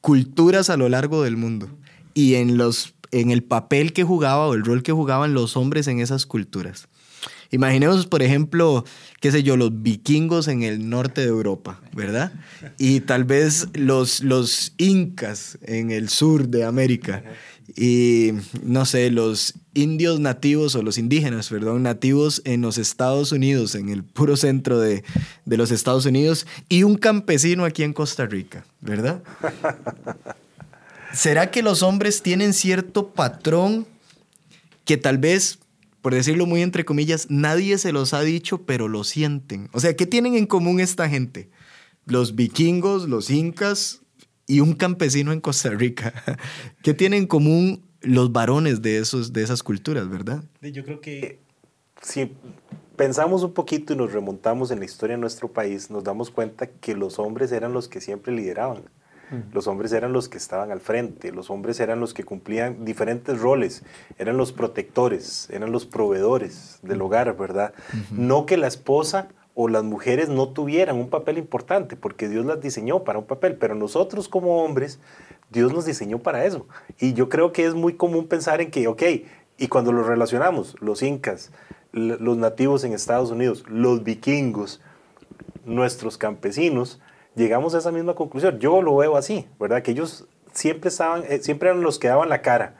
culturas 0.00 0.70
a 0.70 0.76
lo 0.76 0.88
largo 0.88 1.22
del 1.22 1.36
mundo 1.36 1.68
y 2.14 2.36
en 2.36 2.56
los 2.56 2.94
en 3.20 3.30
el 3.30 3.42
papel 3.42 3.92
que 3.92 4.04
jugaba 4.04 4.46
o 4.46 4.54
el 4.54 4.64
rol 4.64 4.82
que 4.82 4.92
jugaban 4.92 5.34
los 5.34 5.56
hombres 5.56 5.86
en 5.86 6.00
esas 6.00 6.26
culturas. 6.26 6.88
Imaginemos, 7.50 8.06
por 8.06 8.22
ejemplo, 8.22 8.84
qué 9.20 9.30
sé 9.30 9.44
yo, 9.44 9.56
los 9.56 9.82
vikingos 9.82 10.48
en 10.48 10.64
el 10.64 10.88
norte 10.90 11.20
de 11.20 11.28
Europa, 11.28 11.80
¿verdad? 11.92 12.32
Y 12.78 13.00
tal 13.00 13.22
vez 13.22 13.68
los, 13.74 14.22
los 14.22 14.74
incas 14.76 15.56
en 15.62 15.92
el 15.92 16.08
sur 16.08 16.48
de 16.48 16.64
América. 16.64 17.22
Y 17.76 18.32
no 18.62 18.84
sé, 18.84 19.10
los 19.10 19.54
indios 19.72 20.18
nativos 20.18 20.74
o 20.74 20.82
los 20.82 20.98
indígenas, 20.98 21.48
perdón, 21.48 21.84
nativos 21.84 22.42
en 22.44 22.60
los 22.60 22.76
Estados 22.76 23.30
Unidos, 23.30 23.76
en 23.76 23.88
el 23.88 24.02
puro 24.02 24.36
centro 24.36 24.80
de, 24.80 25.04
de 25.44 25.56
los 25.56 25.70
Estados 25.70 26.06
Unidos, 26.06 26.46
y 26.68 26.82
un 26.82 26.96
campesino 26.96 27.64
aquí 27.64 27.84
en 27.84 27.92
Costa 27.92 28.26
Rica, 28.26 28.66
¿verdad? 28.80 29.22
¿Será 31.14 31.50
que 31.50 31.62
los 31.62 31.82
hombres 31.82 32.22
tienen 32.22 32.52
cierto 32.52 33.12
patrón 33.12 33.86
que 34.84 34.96
tal 34.96 35.18
vez, 35.18 35.60
por 36.02 36.12
decirlo 36.12 36.44
muy 36.44 36.60
entre 36.60 36.84
comillas, 36.84 37.28
nadie 37.30 37.78
se 37.78 37.92
los 37.92 38.12
ha 38.14 38.22
dicho, 38.22 38.62
pero 38.62 38.88
lo 38.88 39.04
sienten? 39.04 39.68
O 39.72 39.80
sea, 39.80 39.94
¿qué 39.94 40.06
tienen 40.06 40.34
en 40.34 40.46
común 40.46 40.80
esta 40.80 41.08
gente? 41.08 41.50
Los 42.04 42.34
vikingos, 42.34 43.08
los 43.08 43.30
incas 43.30 44.02
y 44.48 44.58
un 44.58 44.74
campesino 44.74 45.32
en 45.32 45.40
Costa 45.40 45.70
Rica. 45.70 46.12
¿Qué 46.82 46.94
tienen 46.94 47.22
en 47.22 47.26
común 47.28 47.84
los 48.00 48.32
varones 48.32 48.82
de, 48.82 48.98
esos, 48.98 49.32
de 49.32 49.44
esas 49.44 49.62
culturas, 49.62 50.08
verdad? 50.08 50.42
Yo 50.60 50.84
creo 50.84 51.00
que 51.00 51.38
si 52.02 52.32
pensamos 52.96 53.44
un 53.44 53.54
poquito 53.54 53.92
y 53.92 53.96
nos 53.96 54.12
remontamos 54.12 54.72
en 54.72 54.80
la 54.80 54.84
historia 54.84 55.14
de 55.14 55.20
nuestro 55.20 55.52
país, 55.52 55.90
nos 55.90 56.02
damos 56.02 56.30
cuenta 56.30 56.66
que 56.66 56.96
los 56.96 57.20
hombres 57.20 57.52
eran 57.52 57.72
los 57.72 57.88
que 57.88 58.00
siempre 58.00 58.34
lideraban 58.34 58.82
Los 59.52 59.66
hombres 59.66 59.92
eran 59.92 60.12
los 60.12 60.28
que 60.28 60.38
estaban 60.38 60.70
al 60.70 60.80
frente, 60.80 61.32
los 61.32 61.50
hombres 61.50 61.80
eran 61.80 62.00
los 62.00 62.14
que 62.14 62.24
cumplían 62.24 62.84
diferentes 62.84 63.40
roles, 63.40 63.82
eran 64.18 64.36
los 64.36 64.52
protectores, 64.52 65.48
eran 65.50 65.72
los 65.72 65.86
proveedores 65.86 66.78
del 66.82 67.02
hogar, 67.02 67.36
¿verdad? 67.36 67.74
No 68.10 68.46
que 68.46 68.56
la 68.56 68.66
esposa 68.66 69.28
o 69.54 69.68
las 69.68 69.84
mujeres 69.84 70.28
no 70.28 70.48
tuvieran 70.48 70.96
un 70.96 71.08
papel 71.08 71.38
importante, 71.38 71.96
porque 71.96 72.28
Dios 72.28 72.44
las 72.44 72.60
diseñó 72.60 73.04
para 73.04 73.18
un 73.18 73.26
papel, 73.26 73.56
pero 73.56 73.74
nosotros 73.74 74.28
como 74.28 74.64
hombres, 74.64 74.98
Dios 75.50 75.72
nos 75.72 75.86
diseñó 75.86 76.18
para 76.18 76.44
eso. 76.44 76.66
Y 76.98 77.14
yo 77.14 77.28
creo 77.28 77.52
que 77.52 77.64
es 77.64 77.74
muy 77.74 77.94
común 77.94 78.26
pensar 78.26 78.60
en 78.60 78.70
que, 78.70 78.88
ok, 78.88 79.02
y 79.56 79.68
cuando 79.68 79.92
lo 79.92 80.02
relacionamos, 80.02 80.76
los 80.80 81.02
incas, 81.02 81.52
los 81.92 82.36
nativos 82.36 82.82
en 82.82 82.92
Estados 82.92 83.30
Unidos, 83.30 83.64
los 83.68 84.02
vikingos, 84.02 84.80
nuestros 85.64 86.18
campesinos, 86.18 87.00
llegamos 87.34 87.74
a 87.74 87.78
esa 87.78 87.92
misma 87.92 88.14
conclusión. 88.14 88.58
Yo 88.58 88.82
lo 88.82 88.96
veo 88.96 89.16
así, 89.16 89.46
¿verdad? 89.58 89.82
Que 89.82 89.92
ellos 89.92 90.26
siempre, 90.54 90.88
estaban, 90.88 91.24
eh, 91.28 91.38
siempre 91.40 91.68
eran 91.68 91.82
los 91.82 91.98
que 91.98 92.08
daban 92.08 92.28
la 92.28 92.42
cara. 92.42 92.76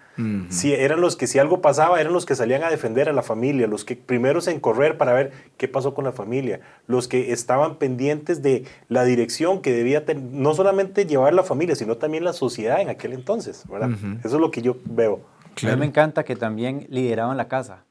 si, 0.48 0.72
eran 0.72 1.00
los 1.00 1.16
que 1.16 1.26
si 1.26 1.40
algo 1.40 1.60
pasaba, 1.60 2.00
eran 2.00 2.12
los 2.12 2.24
que 2.24 2.36
salían 2.36 2.62
a 2.62 2.70
defender 2.70 3.08
a 3.08 3.12
la 3.12 3.22
familia, 3.22 3.66
los 3.66 3.84
que 3.84 3.96
primeros 3.96 4.46
en 4.46 4.60
correr 4.60 4.96
para 4.96 5.12
ver 5.12 5.32
qué 5.56 5.66
pasó 5.66 5.92
con 5.92 6.04
la 6.04 6.12
familia, 6.12 6.60
los 6.86 7.08
que 7.08 7.32
estaban 7.32 7.76
pendientes 7.76 8.40
de 8.40 8.64
la 8.88 9.04
dirección 9.04 9.60
que 9.60 9.72
debía 9.72 10.04
tener, 10.04 10.22
no 10.22 10.54
solamente 10.54 11.04
llevar 11.04 11.34
la 11.34 11.42
familia, 11.42 11.74
sino 11.74 11.96
también 11.96 12.22
la 12.22 12.32
sociedad 12.32 12.80
en 12.80 12.90
aquel 12.90 13.12
entonces, 13.12 13.64
¿verdad? 13.68 13.90
Eso 14.24 14.36
es 14.36 14.40
lo 14.40 14.52
que 14.52 14.62
yo 14.62 14.76
veo. 14.84 15.20
A 15.62 15.66
mí 15.66 15.76
me 15.76 15.86
encanta 15.86 16.22
que 16.24 16.36
también 16.36 16.86
lideraban 16.90 17.36
la 17.36 17.48
casa. 17.48 17.84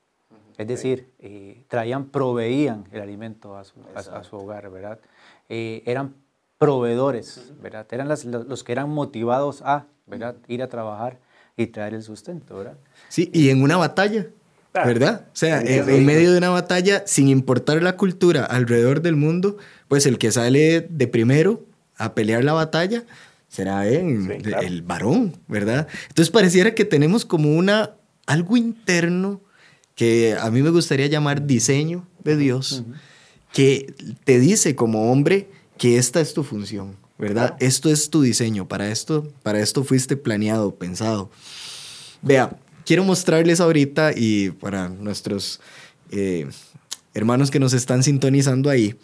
Es 0.58 0.68
decir, 0.68 1.12
eh, 1.20 1.66
traían, 1.68 2.06
proveían 2.06 2.86
el 2.92 3.02
alimento 3.02 3.58
a 3.58 3.64
su, 3.64 3.82
a, 3.96 4.24
su 4.24 4.38
hogar, 4.38 4.70
¿verdad? 4.70 5.00
Eh, 5.50 5.82
eran 5.86 6.14
proveedores, 6.64 7.52
¿verdad? 7.62 7.86
Eran 7.92 8.08
los 8.08 8.64
que 8.64 8.72
eran 8.72 8.90
motivados 8.90 9.62
a, 9.64 9.86
¿verdad? 10.08 10.36
Ir 10.48 10.64
a 10.64 10.70
trabajar 10.70 11.20
y 11.58 11.68
traer 11.68 11.94
el 11.94 12.04
sustento, 12.04 12.58
¿verdad? 12.58 12.78
Sí, 13.10 13.30
y 13.34 13.50
en 13.50 13.62
una 13.62 13.78
batalla, 13.78 14.28
ah, 14.74 14.86
¿verdad? 14.86 15.28
O 15.28 15.36
sea, 15.36 15.62
en, 15.62 16.06
medio 16.06 16.32
de 16.32 16.38
una 16.38 16.50
batalla, 16.50 17.04
sin 17.06 17.28
importar 17.28 17.82
la 17.84 17.98
cultura 17.98 18.46
alrededor 18.46 19.02
del 19.02 19.16
mundo, 19.16 19.58
pues 19.88 20.06
el 20.06 20.18
que 20.18 20.32
sale 20.32 20.82
de 20.82 21.08
primero 21.08 21.64
a 21.98 22.14
pelear 22.14 22.44
la 22.44 22.54
batalla 22.54 23.04
será 23.50 23.88
el 23.88 24.82
varón, 24.82 25.38
¿verdad? 25.48 25.88
Entonces 26.08 26.32
pareciera 26.32 26.74
que 26.74 26.86
tenemos 26.86 27.24
como 27.26 27.56
una, 27.56 27.92
algo 28.26 28.58
interno 28.58 29.42
que 29.96 30.36
a 30.40 30.50
mí 30.50 30.62
me 30.64 30.72
gustaría 30.72 31.06
llamar 31.08 31.46
diseño 31.46 32.08
de 32.24 32.36
Dios, 32.36 32.84
que 33.52 33.94
te 34.24 34.40
dice 34.40 34.76
como 34.76 35.12
hombre, 35.12 35.50
que 35.78 35.98
esta 35.98 36.22
es 36.22 36.34
tu 36.34 36.44
función, 36.44 36.98
¿verdad? 37.18 37.56
Esto 37.60 37.90
es 37.90 38.10
tu 38.10 38.22
diseño, 38.22 38.68
para 38.68 38.90
esto, 38.90 39.32
para 39.44 39.60
esto 39.60 39.84
fuiste 39.84 40.18
planeado, 40.18 40.76
pensado. 40.76 41.30
Vea, 42.22 42.58
quiero 42.86 43.04
mostrarles 43.04 43.60
ahorita 43.60 44.12
y 44.16 44.52
para 44.52 44.90
nuestros 44.90 45.60
eh, 46.12 46.48
hermanos 47.14 47.52
que 47.52 47.60
nos 47.60 47.74
están 47.74 48.04
sintonizando 48.04 48.70
ahí, 48.70 48.96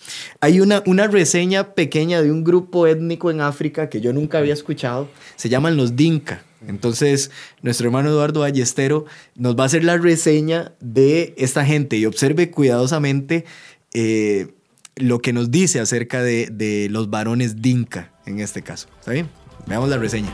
hay 0.41 0.61
una, 0.61 0.83
una 0.85 1.07
reseña 1.07 1.73
pequeña 1.73 2.21
de 2.21 2.31
un 2.31 2.43
grupo 2.43 2.87
étnico 2.87 3.29
en 3.29 3.41
África 3.41 3.89
que 3.89 4.01
yo 4.01 4.13
nunca 4.13 4.39
había 4.39 4.53
escuchado, 4.53 5.09
se 5.35 5.49
llaman 5.49 5.77
los 5.77 5.95
Dinka. 5.95 6.43
Entonces, 6.67 7.31
nuestro 7.61 7.87
hermano 7.87 8.09
Eduardo 8.09 8.41
Ballestero 8.41 9.05
nos 9.35 9.57
va 9.57 9.63
a 9.63 9.65
hacer 9.67 9.83
la 9.83 9.97
reseña 9.97 10.73
de 10.81 11.33
esta 11.37 11.65
gente 11.65 11.95
y 11.97 12.05
observe 12.05 12.51
cuidadosamente 12.51 13.45
eh, 13.93 14.53
lo 14.99 15.19
que 15.19 15.33
nos 15.33 15.49
dice 15.49 15.79
acerca 15.79 16.21
de, 16.21 16.87
los 16.91 17.09
varones 17.09 17.61
Dinka 17.61 18.11
en 18.25 18.39
este 18.39 18.61
caso. 18.61 18.87
¿Está 18.99 19.11
bien? 19.11 19.29
Veamos 19.65 19.89
la 19.89 19.97
reseña. 19.97 20.29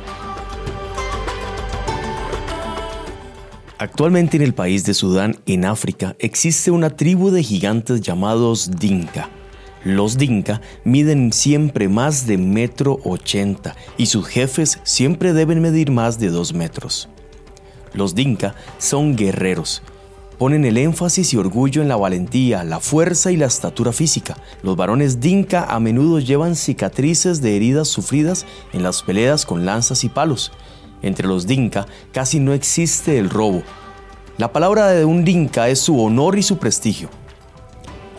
Actualmente 3.78 4.38
en 4.38 4.44
el 4.44 4.54
país 4.54 4.86
de 4.86 4.94
Sudán, 4.94 5.38
en 5.46 5.66
África, 5.66 6.16
existe 6.20 6.72
una 6.72 6.90
tribu 6.90 7.30
de 7.30 7.44
gigantes 7.44 8.02
llamados 8.02 8.72
Dinka. 8.80 9.30
Los 9.84 10.18
Dinka 10.18 10.62
miden 10.84 11.32
siempre 11.32 11.88
más 11.90 12.26
de 12.26 12.38
metro 12.38 13.00
ochenta 13.04 13.76
y 13.98 14.08
sus 14.08 14.26
jefes 14.28 14.80
siempre 14.84 15.34
deben 15.34 15.62
medir 15.62 15.92
más 15.92 16.20
de 16.20 16.30
dos 16.30 16.54
metros. 16.54 17.10
Los 17.94 18.16
Dinka 18.16 18.56
son 18.80 19.16
guerreros, 19.16 19.84
ponen 20.38 20.65
el 20.65 20.77
énfasis 20.77 21.34
y 21.34 21.38
orgullo 21.38 21.82
en 21.82 21.88
la 21.88 21.96
valentía, 21.96 22.63
la 22.63 22.80
fuerza 22.80 23.32
y 23.32 23.38
la 23.38 23.46
estatura 23.46 23.92
física. 23.92 24.38
Los 24.62 24.75
varones 24.75 25.20
Dinka 25.20 25.65
a 25.65 25.80
menudo 25.80 26.20
llevan 26.20 26.56
cicatrices 26.56 27.42
de 27.42 27.56
heridas 27.56 27.88
sufridas 27.88 28.46
en 28.74 28.84
las 28.84 29.04
peleas 29.04 29.46
con 29.46 29.65
lanzas 29.65 30.04
y 30.04 30.10
palos. 30.10 30.51
Entre 31.01 31.27
los 31.27 31.48
Dinka 31.48 31.86
casi 32.12 32.39
no 32.39 32.54
existe 32.54 33.18
el 33.18 33.30
robo. 33.30 33.63
La 34.38 34.51
palabra 34.51 34.88
de 34.88 35.06
un 35.06 35.24
Dinka 35.24 35.70
es 35.70 35.80
su 35.80 36.01
honor 36.01 36.38
y 36.38 36.44
su 36.44 36.58
prestigio. 36.58 37.10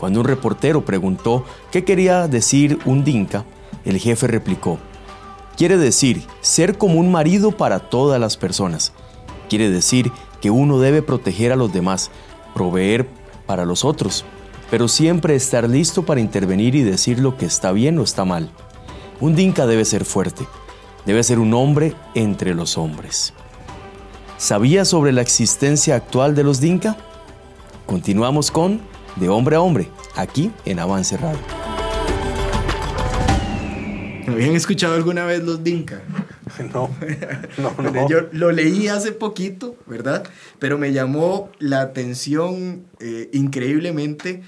Cuando 0.00 0.20
un 0.20 0.26
reportero 0.26 0.84
preguntó 0.84 1.44
qué 1.70 1.84
quería 1.84 2.28
decir 2.28 2.78
un 2.84 3.04
Dinka, 3.04 3.44
el 3.84 3.98
jefe 3.98 4.26
replicó, 4.26 4.78
quiere 5.56 5.76
decir 5.76 6.22
ser 6.40 6.78
como 6.78 7.00
un 7.00 7.10
marido 7.10 7.52
para 7.52 7.78
todas 7.78 8.20
las 8.20 8.36
personas. 8.36 8.92
Quiere 9.48 9.70
decir 9.70 10.10
que 10.40 10.50
uno 10.50 10.78
debe 10.78 11.02
proteger 11.02 11.52
a 11.52 11.56
los 11.56 11.72
demás, 11.72 12.10
proveer 12.54 13.08
para 13.46 13.64
los 13.64 13.84
otros, 13.84 14.24
pero 14.70 14.88
siempre 14.88 15.34
estar 15.34 15.68
listo 15.68 16.04
para 16.04 16.20
intervenir 16.20 16.74
y 16.74 16.82
decir 16.82 17.20
lo 17.20 17.36
que 17.36 17.46
está 17.46 17.72
bien 17.72 17.98
o 17.98 18.02
está 18.02 18.24
mal. 18.24 18.50
Un 19.20 19.34
Dinka 19.34 19.66
debe 19.66 19.84
ser 19.84 20.04
fuerte, 20.04 20.46
debe 21.06 21.22
ser 21.22 21.38
un 21.38 21.54
hombre 21.54 21.94
entre 22.14 22.54
los 22.54 22.76
hombres. 22.76 23.32
¿Sabía 24.38 24.84
sobre 24.84 25.12
la 25.12 25.22
existencia 25.22 25.94
actual 25.94 26.34
de 26.34 26.44
los 26.44 26.60
Dinka? 26.60 26.96
Continuamos 27.86 28.50
con 28.50 28.80
De 29.16 29.28
Hombre 29.28 29.56
a 29.56 29.60
Hombre, 29.60 29.88
aquí 30.14 30.50
en 30.64 30.78
Avance 30.78 31.16
Radio. 31.16 31.38
¿Habían 34.28 34.56
escuchado 34.56 34.94
alguna 34.94 35.24
vez 35.24 35.42
los 35.42 35.62
Dinka? 35.62 36.02
No, 36.72 36.90
no, 37.58 37.90
no. 37.90 38.08
Yo 38.08 38.28
lo 38.32 38.52
leí 38.52 38.88
hace 38.88 39.12
poquito, 39.12 39.76
¿verdad? 39.86 40.24
Pero 40.58 40.78
me 40.78 40.92
llamó 40.92 41.50
la 41.58 41.80
atención 41.80 42.84
eh, 43.00 43.28
increíblemente 43.32 44.42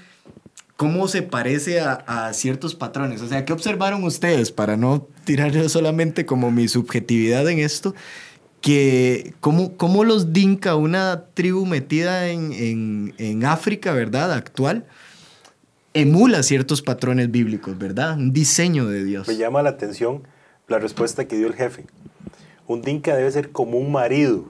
cómo 0.75 1.07
se 1.07 1.21
parece 1.21 1.81
a, 1.81 2.31
ciertos 2.33 2.75
patrones. 2.75 3.21
O 3.21 3.27
sea, 3.27 3.43
¿qué 3.43 3.51
observaron 3.51 4.03
ustedes 4.03 4.51
para 4.51 4.77
no 4.77 5.07
tirar 5.25 5.69
solamente 5.69 6.25
como 6.25 6.51
mi 6.51 6.67
subjetividad 6.67 7.49
en 7.49 7.59
esto? 7.59 7.93
Que 8.61 9.33
cómo, 9.39 9.75
cómo 9.75 10.03
los 10.03 10.31
Dinka, 10.31 10.75
una 10.75 11.25
tribu 11.33 11.65
metida 11.65 12.29
en, 12.29 12.53
en, 12.53 13.13
en 13.17 13.45
África, 13.45 13.91
¿verdad? 13.91 14.31
Actual, 14.31 14.85
emula 15.93 16.43
ciertos 16.43 16.81
patrones 16.81 17.31
bíblicos, 17.31 17.77
¿verdad? 17.77 18.17
Un 18.17 18.31
diseño 18.31 18.87
de 18.87 19.03
Dios. 19.03 19.27
Me 19.27 19.37
llama 19.37 19.61
la 19.61 19.71
atención 19.71 20.23
la 20.69 20.79
respuesta 20.79 21.27
que 21.27 21.37
dio 21.37 21.47
el 21.47 21.55
jefe. 21.55 21.85
Un 22.67 22.81
dinka 22.81 23.15
debe 23.15 23.31
ser 23.31 23.51
como 23.51 23.77
un 23.77 23.91
marido 23.91 24.45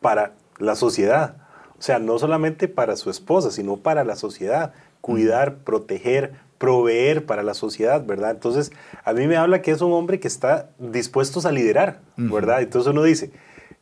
para 0.00 0.32
la 0.58 0.74
sociedad. 0.74 1.36
O 1.78 1.82
sea, 1.82 1.98
no 1.98 2.18
solamente 2.18 2.68
para 2.68 2.96
su 2.96 3.10
esposa, 3.10 3.50
sino 3.50 3.76
para 3.76 4.04
la 4.04 4.16
sociedad. 4.16 4.72
Cuidar, 5.00 5.58
proteger, 5.58 6.32
proveer 6.58 7.24
para 7.24 7.42
la 7.42 7.54
sociedad, 7.54 8.04
¿verdad? 8.04 8.32
Entonces, 8.32 8.72
a 9.04 9.12
mí 9.12 9.26
me 9.26 9.36
habla 9.36 9.62
que 9.62 9.70
es 9.70 9.80
un 9.80 9.92
hombre 9.92 10.20
que 10.20 10.28
está 10.28 10.70
dispuesto 10.78 11.46
a 11.46 11.52
liderar, 11.52 12.00
¿verdad? 12.16 12.62
Entonces 12.62 12.90
uno 12.90 13.02
dice, 13.02 13.30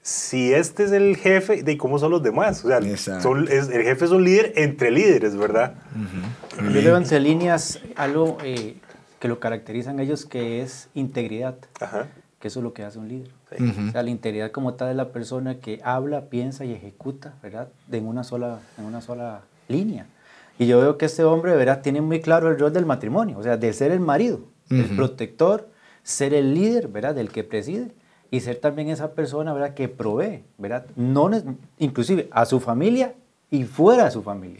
si 0.02 0.52
este 0.52 0.84
es 0.84 0.92
el 0.92 1.16
jefe, 1.16 1.62
¿de 1.62 1.78
cómo 1.78 1.98
son 1.98 2.12
los 2.12 2.22
demás? 2.22 2.64
O 2.64 2.68
sea, 2.68 2.78
el 2.78 2.96
jefe 2.96 4.04
es 4.04 4.10
un 4.10 4.24
líder 4.24 4.52
entre 4.56 4.90
líderes, 4.90 5.36
¿verdad? 5.36 5.74
Yo 6.58 6.80
leo 6.80 6.96
entre 6.96 7.18
líneas 7.18 7.80
algo 7.96 8.38
eh, 8.44 8.76
que 9.26 9.28
lo 9.28 9.40
caracterizan 9.40 9.98
ellos, 9.98 10.24
que 10.24 10.62
es 10.62 10.88
integridad. 10.94 11.56
Que 12.38 12.46
eso 12.46 12.60
es 12.60 12.62
lo 12.62 12.72
que 12.72 12.84
hace 12.84 13.00
un 13.00 13.08
líder. 13.08 13.30
O 13.50 13.90
sea, 13.90 14.04
la 14.04 14.10
integridad 14.10 14.52
como 14.52 14.74
tal 14.74 14.90
es 14.90 14.96
la 14.96 15.10
persona 15.10 15.58
que 15.58 15.80
habla, 15.82 16.26
piensa 16.26 16.64
y 16.64 16.72
ejecuta, 16.72 17.34
¿verdad? 17.42 17.68
De 17.88 17.98
en 17.98 18.06
una 18.06 18.22
sola, 18.22 18.60
en 18.78 18.84
una 18.84 19.00
sola 19.00 19.40
línea. 19.66 20.06
Y 20.60 20.68
yo 20.68 20.78
veo 20.80 20.96
que 20.96 21.06
este 21.06 21.24
hombre, 21.24 21.56
¿verdad? 21.56 21.82
Tiene 21.82 22.00
muy 22.02 22.20
claro 22.20 22.48
el 22.48 22.56
rol 22.56 22.72
del 22.72 22.86
matrimonio, 22.86 23.36
o 23.38 23.42
sea, 23.42 23.56
de 23.56 23.72
ser 23.72 23.90
el 23.90 23.98
marido, 23.98 24.42
el 24.70 24.84
protector, 24.94 25.68
ser 26.04 26.32
el 26.32 26.54
líder, 26.54 26.86
¿verdad? 26.86 27.16
Del 27.16 27.30
que 27.30 27.42
preside 27.42 27.90
y 28.30 28.40
ser 28.40 28.58
también 28.58 28.90
esa 28.90 29.12
persona, 29.12 29.52
¿verdad? 29.52 29.74
Que 29.74 29.88
provee, 29.88 30.44
¿verdad? 30.56 30.86
No, 30.94 31.28
inclusive 31.78 32.28
a 32.30 32.46
su 32.46 32.60
familia 32.60 33.14
y 33.50 33.64
fuera 33.64 34.06
de 34.06 34.10
su 34.10 34.22
familia. 34.22 34.58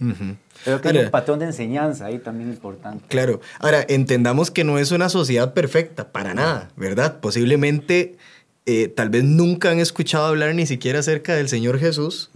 Creo 0.64 0.80
que 0.80 0.88
hay 0.88 0.98
un 0.98 1.10
patrón 1.10 1.38
de 1.40 1.46
enseñanza 1.46 2.06
ahí 2.06 2.18
también 2.18 2.50
importante. 2.50 3.04
Claro. 3.08 3.40
Ahora, 3.58 3.84
entendamos 3.88 4.50
que 4.50 4.64
no 4.64 4.78
es 4.78 4.92
una 4.92 5.08
sociedad 5.08 5.54
perfecta, 5.54 6.12
para 6.12 6.34
nada, 6.34 6.70
¿verdad? 6.76 7.20
Posiblemente, 7.20 8.16
eh, 8.64 8.88
tal 8.88 9.10
vez 9.10 9.24
nunca 9.24 9.70
han 9.70 9.80
escuchado 9.80 10.26
hablar 10.26 10.54
ni 10.54 10.66
siquiera 10.66 11.00
acerca 11.00 11.34
del 11.34 11.48
Señor 11.48 11.78
Jesús, 11.78 12.30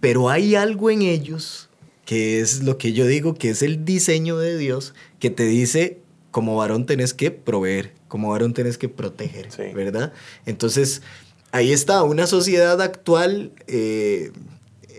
pero 0.00 0.30
hay 0.30 0.54
algo 0.54 0.90
en 0.90 1.02
ellos 1.02 1.68
que 2.04 2.40
es 2.40 2.62
lo 2.64 2.78
que 2.78 2.92
yo 2.92 3.06
digo, 3.06 3.34
que 3.34 3.50
es 3.50 3.62
el 3.62 3.84
diseño 3.84 4.36
de 4.36 4.58
Dios, 4.58 4.92
que 5.20 5.30
te 5.30 5.44
dice, 5.44 6.00
como 6.32 6.56
varón 6.56 6.84
tenés 6.84 7.14
que 7.14 7.30
proveer, 7.30 7.92
como 8.08 8.30
varón 8.30 8.54
tenés 8.54 8.76
que 8.76 8.88
proteger, 8.88 9.52
Sí. 9.52 9.62
¿verdad? 9.74 10.12
Entonces, 10.44 11.00
ahí 11.52 11.70
está 11.72 12.02
una 12.02 12.26
sociedad 12.26 12.82
actual 12.82 13.52
eh, 13.68 14.32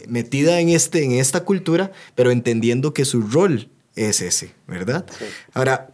metida 0.07 0.59
en, 0.59 0.69
este, 0.69 1.03
en 1.03 1.11
esta 1.13 1.43
cultura, 1.45 1.91
pero 2.15 2.31
entendiendo 2.31 2.93
que 2.93 3.05
su 3.05 3.21
rol 3.21 3.69
es 3.95 4.21
ese, 4.21 4.53
¿verdad? 4.67 5.05
Sí. 5.19 5.25
Ahora, 5.53 5.89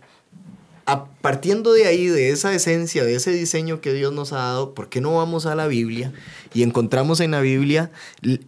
a- 0.86 1.06
partiendo 1.22 1.74
de 1.74 1.86
ahí, 1.86 2.08
de 2.08 2.32
esa 2.32 2.54
esencia, 2.54 3.04
de 3.04 3.14
ese 3.16 3.32
diseño 3.32 3.80
que 3.82 3.94
Dios 3.94 4.12
nos 4.14 4.34
ha 4.34 4.38
dado, 4.38 4.74
¿por 4.74 4.90
qué 4.90 5.02
no 5.02 5.16
vamos 5.16 5.46
a 5.46 5.54
la 5.54 5.68
Biblia 5.68 6.14
y 6.54 6.64
encontramos 6.64 7.20
en 7.20 7.32
la 7.32 7.42
Biblia 7.42 7.92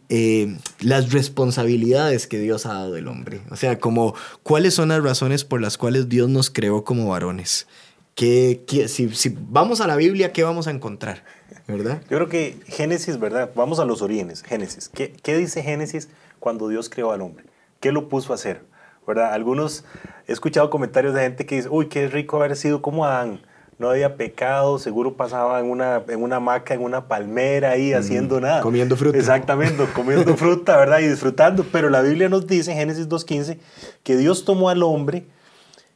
eh, 0.10 0.58
las 0.80 1.12
responsabilidades 1.12 2.28
que 2.28 2.40
Dios 2.40 2.66
ha 2.66 2.74
dado 2.74 2.94
del 2.94 3.08
hombre? 3.08 3.42
O 3.52 3.56
sea, 3.56 3.80
como 3.80 4.16
cuáles 4.44 4.74
son 4.74 4.90
las 4.90 5.04
razones 5.04 5.44
por 5.44 5.62
las 5.62 5.78
cuales 5.78 6.10
Dios 6.10 6.30
nos 6.30 6.50
creó 6.50 6.84
como 6.84 7.10
varones. 7.10 7.68
¿Qué, 8.16 8.64
qué- 8.68 8.88
si, 8.88 9.10
si 9.16 9.36
vamos 9.50 9.82
a 9.82 9.88
la 9.88 9.96
Biblia, 9.96 10.32
¿qué 10.34 10.44
vamos 10.44 10.68
a 10.68 10.72
encontrar? 10.72 11.24
¿Verdad? 11.68 12.02
Yo 12.10 12.18
creo 12.18 12.28
que 12.30 12.58
Génesis, 12.68 13.20
¿verdad? 13.20 13.52
Vamos 13.56 13.80
a 13.80 13.86
los 13.86 14.02
orígenes. 14.02 14.44
Génesis. 14.44 14.90
¿Qué, 14.90 15.14
qué 15.24 15.38
dice 15.38 15.64
Génesis 15.64 16.10
cuando 16.40 16.68
Dios 16.68 16.90
creó 16.90 17.12
al 17.12 17.22
hombre? 17.22 17.46
¿Qué 17.80 17.92
lo 17.92 18.10
puso 18.10 18.34
a 18.34 18.36
hacer? 18.36 18.62
¿Verdad? 19.08 19.34
Algunos, 19.34 19.86
he 20.28 20.34
escuchado 20.34 20.70
comentarios 20.70 21.14
de 21.14 21.22
gente 21.22 21.46
que 21.46 21.56
dice, 21.56 21.70
uy, 21.70 21.88
qué 21.88 22.08
rico 22.08 22.38
haber 22.38 22.56
sido 22.56 22.82
como 22.82 23.06
Adán. 23.06 23.42
No 23.80 23.90
había 23.90 24.16
pecado, 24.16 24.78
seguro 24.78 25.16
pasaba 25.16 25.60
en 25.60 25.66
una, 25.72 26.04
en 26.08 26.22
una 26.22 26.36
hamaca, 26.36 26.76
en 26.76 26.82
una 26.84 27.08
palmera 27.08 27.72
ahí 27.72 27.94
haciendo 27.94 28.40
nada. 28.40 28.62
comiendo 28.62 28.96
fruta. 28.96 29.18
Exactamente, 29.18 29.84
comiendo 29.96 30.36
fruta, 30.38 30.78
¿verdad? 30.78 31.00
Y 31.00 31.08
disfrutando. 31.08 31.66
Pero 31.72 31.90
la 31.90 32.02
Biblia 32.02 32.30
nos 32.30 32.46
dice, 32.46 32.72
en 32.74 32.78
Génesis 32.78 33.10
2.15, 33.10 33.58
que 34.04 34.18
Dios 34.18 34.46
tomó 34.46 34.70
al 34.70 34.84
hombre, 34.84 35.26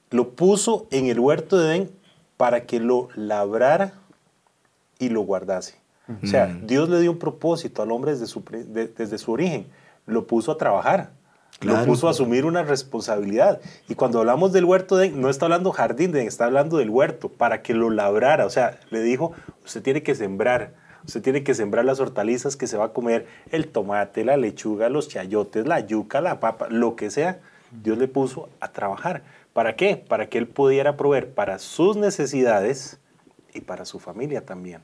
lo 0.09 0.29
puso 0.29 0.87
en 0.89 1.07
el 1.07 1.19
huerto 1.19 1.57
de 1.59 1.67
Edén 1.75 1.91
para 2.37 2.65
que 2.65 2.79
lo 2.79 3.09
labrara 3.15 3.93
y 4.99 5.09
lo 5.09 5.21
guardase. 5.21 5.75
O 6.23 6.27
sea, 6.27 6.55
Dios 6.61 6.87
le 6.89 6.99
dio 6.99 7.11
un 7.11 7.17
propósito 7.17 7.81
al 7.81 7.91
hombre 7.91 8.11
desde 8.11 8.27
su, 8.27 8.43
de- 8.43 8.87
desde 8.87 9.17
su 9.17 9.31
origen. 9.31 9.65
Lo 10.05 10.27
puso 10.27 10.51
a 10.51 10.57
trabajar. 10.57 11.09
Claro. 11.57 11.79
Lo 11.79 11.85
puso 11.85 12.07
a 12.07 12.11
asumir 12.11 12.45
una 12.45 12.61
responsabilidad. 12.63 13.59
Y 13.89 13.95
cuando 13.95 14.19
hablamos 14.19 14.53
del 14.53 14.65
huerto, 14.65 14.97
de, 14.97 15.09
no 15.09 15.29
está 15.29 15.45
hablando 15.45 15.71
jardín, 15.71 16.11
de, 16.11 16.25
está 16.25 16.45
hablando 16.45 16.77
del 16.77 16.89
huerto, 16.91 17.29
para 17.29 17.63
que 17.63 17.73
lo 17.73 17.89
labrara. 17.89 18.45
O 18.45 18.49
sea, 18.51 18.77
le 18.91 19.01
dijo, 19.01 19.31
usted 19.65 19.81
tiene 19.81 20.03
que 20.03 20.13
sembrar. 20.13 20.73
Usted 21.07 21.21
tiene 21.23 21.43
que 21.43 21.53
sembrar 21.55 21.85
las 21.85 21.99
hortalizas 21.99 22.55
que 22.55 22.67
se 22.67 22.77
va 22.77 22.85
a 22.85 22.89
comer, 22.93 23.25
el 23.51 23.67
tomate, 23.67 24.23
la 24.25 24.37
lechuga, 24.37 24.89
los 24.89 25.07
chayotes, 25.07 25.65
la 25.65 25.79
yuca, 25.79 26.19
la 26.21 26.39
papa, 26.39 26.67
lo 26.69 26.95
que 26.95 27.09
sea. 27.09 27.39
Dios 27.71 27.97
le 27.97 28.07
puso 28.07 28.49
a 28.59 28.71
trabajar. 28.71 29.23
¿Para 29.55 29.77
qué? 29.77 29.95
Para 29.95 30.27
que 30.27 30.37
él 30.37 30.47
pudiera 30.47 30.97
proveer 30.97 31.29
para 31.33 31.59
sus 31.59 31.95
necesidades 31.95 32.99
y 33.53 33.61
para 33.61 33.85
su 33.85 34.01
familia 34.01 34.45
también. 34.45 34.81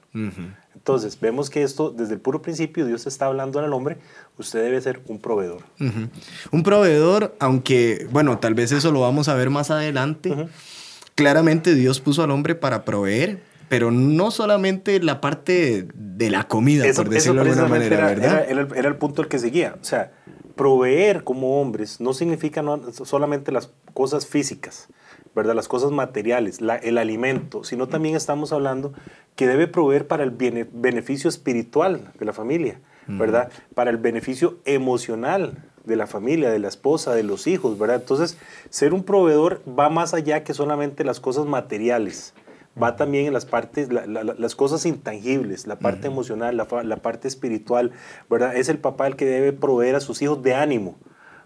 Entonces, 0.74 1.20
vemos 1.20 1.50
que 1.50 1.62
esto, 1.62 1.90
desde 1.92 2.14
el 2.14 2.22
puro 2.22 2.42
principio, 2.42 2.86
Dios 2.86 3.06
está 3.06 3.26
hablando 3.26 3.60
al 3.60 3.74
hombre, 3.74 3.98
usted 4.38 4.64
debe 4.64 4.80
ser 4.80 5.02
un 5.08 5.20
proveedor. 5.20 5.64
Un 6.52 6.64
proveedor, 6.64 7.36
aunque, 7.40 8.08
bueno, 8.12 8.40
tal 8.40 8.54
vez 8.54 8.72
eso 8.72 8.94
lo 8.94 9.02
vamos 9.02 9.28
a 9.28 9.34
ver 9.36 9.50
más 9.50 9.72
adelante. 9.72 10.48
Claramente 11.16 11.76
Dios 11.76 12.00
puso 12.00 12.24
al 12.24 12.32
hombre 12.32 12.56
para 12.56 12.86
proveer, 12.86 13.42
pero 13.68 13.92
no 13.92 14.32
solamente 14.32 15.02
la 15.04 15.20
parte 15.20 15.86
de 15.94 16.30
la 16.30 16.46
comida, 16.46 16.86
por 16.96 17.10
decirlo 17.10 17.44
de 17.44 17.50
alguna 17.50 17.68
manera, 17.68 17.96
era, 17.98 18.08
¿verdad? 18.08 18.26
era- 18.26 18.44
era 18.52 18.62
el, 18.62 18.78
era 18.78 18.88
el 18.88 18.96
punto 18.96 19.22
al 19.22 19.28
que 19.28 19.38
seguía. 19.38 19.76
O 19.82 19.84
sea, 19.84 20.14
proveer 20.62 21.24
como 21.24 21.60
hombres 21.60 22.00
no 22.00 22.14
significa 22.14 22.62
no- 22.62 22.80
solamente 22.94 23.52
las 23.52 23.72
cosas 23.96 24.28
físicas, 24.28 24.90
¿verdad? 25.36 25.56
Las 25.56 25.68
cosas 25.68 25.90
materiales, 25.90 26.62
la- 26.62 26.76
el 26.76 27.00
alimento, 27.00 27.64
sino 27.64 27.88
también 27.88 28.16
estamos 28.16 28.54
hablando 28.54 28.94
que 29.36 29.48
debe 29.48 29.68
proveer 29.68 30.06
para 30.08 30.24
el 30.24 30.30
bene- 30.30 30.68
beneficio 30.72 31.30
espiritual 31.30 32.12
de 32.20 32.26
la 32.26 32.34
familia, 32.34 32.80
¿verdad? 33.08 33.50
Para 33.74 33.90
el 33.90 33.98
beneficio 33.98 34.60
emocional 34.66 35.66
de 35.84 35.96
la 35.96 36.06
familia, 36.06 36.52
de 36.52 36.60
la 36.60 36.68
esposa, 36.68 37.16
de 37.16 37.24
los 37.24 37.48
hijos, 37.48 37.80
¿verdad? 37.80 37.96
Entonces, 37.96 38.38
ser 38.70 38.94
un 38.94 39.04
proveedor 39.04 39.64
va 39.68 39.90
más 39.90 40.14
allá 40.14 40.44
que 40.44 40.54
solamente 40.54 41.04
las 41.04 41.20
cosas 41.20 41.48
materiales 41.48 42.36
va 42.82 42.96
también 42.96 43.26
en 43.28 43.34
las 43.34 43.46
partes, 43.46 43.92
la- 43.92 44.06
la- 44.06 44.24
la- 44.24 44.36
las 44.38 44.56
cosas 44.56 44.86
intangibles, 44.86 45.68
la 45.68 45.78
parte 45.80 46.08
emocional, 46.08 46.56
la, 46.56 46.68
la 46.84 46.98
parte 46.98 47.28
espiritual, 47.28 47.92
¿verdad? 48.30 48.56
Es 48.56 48.70
el 48.70 48.78
papá 48.78 49.08
el 49.08 49.16
que 49.16 49.26
debe 49.26 49.52
proveer 49.54 49.96
a 49.96 50.00
sus 50.00 50.22
hijos 50.22 50.42
de 50.44 50.54
ánimo, 50.56 50.96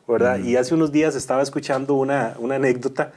¿verdad? 0.08 0.38
Y 0.40 0.56
hace 0.58 0.76
unos 0.76 0.92
días 0.92 1.16
estaba 1.16 1.42
escuchando 1.42 1.96
una, 1.96 2.36
una 2.40 2.56
anécdota, 2.56 3.12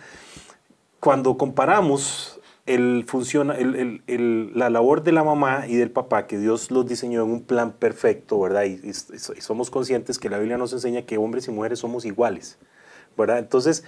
cuando 1.01 1.37
comparamos 1.37 2.41
el 2.67 3.05
funciona, 3.07 3.55
el- 3.55 3.75
el- 3.77 4.03
el- 4.07 4.53
la 4.55 4.69
labor 4.69 5.03
de 5.03 5.13
la 5.13 5.25
mamá 5.25 5.65
y 5.67 5.77
del 5.77 5.91
papá, 5.91 6.27
que 6.27 6.39
Dios 6.39 6.71
los 6.71 6.87
diseñó 6.87 7.23
en 7.25 7.31
un 7.31 7.43
plan 7.43 7.73
perfecto, 7.73 8.39
¿verdad? 8.41 8.65
Y, 8.65 8.75
y- 8.85 8.91
y 9.37 9.41
somos 9.41 9.71
conscientes 9.71 10.19
que 10.19 10.29
la 10.29 10.39
Biblia 10.39 10.59
nos 10.59 10.73
enseña 10.75 11.03
que 11.03 11.17
hombres 11.19 11.49
y 11.49 11.51
mujeres 11.51 11.79
somos 11.79 12.05
iguales. 12.05 12.59
¿Verdad? 13.19 13.39
Entonces, 13.39 13.85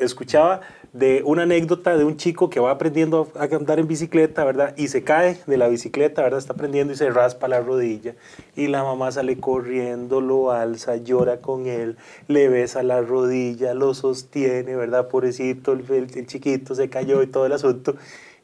escuchaba 0.00 0.60
de 0.92 1.22
una 1.24 1.42
anécdota 1.42 1.96
de 1.96 2.04
un 2.04 2.16
chico 2.16 2.48
que 2.50 2.60
va 2.60 2.70
aprendiendo 2.70 3.30
a 3.34 3.44
andar 3.44 3.78
en 3.78 3.88
bicicleta, 3.88 4.44
¿verdad? 4.44 4.74
Y 4.76 4.88
se 4.88 5.02
cae 5.02 5.38
de 5.46 5.56
la 5.56 5.68
bicicleta, 5.68 6.22
¿verdad? 6.22 6.38
Está 6.38 6.52
aprendiendo 6.52 6.92
y 6.92 6.96
se 6.96 7.10
raspa 7.10 7.48
la 7.48 7.60
rodilla. 7.60 8.14
Y 8.54 8.68
la 8.68 8.82
mamá 8.82 9.10
sale 9.12 9.38
corriendo, 9.38 10.20
lo 10.20 10.52
alza, 10.52 10.96
llora 10.96 11.38
con 11.40 11.66
él, 11.66 11.96
le 12.28 12.48
besa 12.48 12.82
la 12.82 13.00
rodilla, 13.02 13.74
lo 13.74 13.94
sostiene, 13.94 14.76
¿verdad? 14.76 15.08
Pobrecito, 15.08 15.72
el- 15.72 15.84
el 16.14 16.26
chiquito 16.26 16.74
se 16.74 16.88
cayó 16.88 17.22
y 17.22 17.26
todo 17.26 17.46
el 17.46 17.52
asunto. 17.52 17.96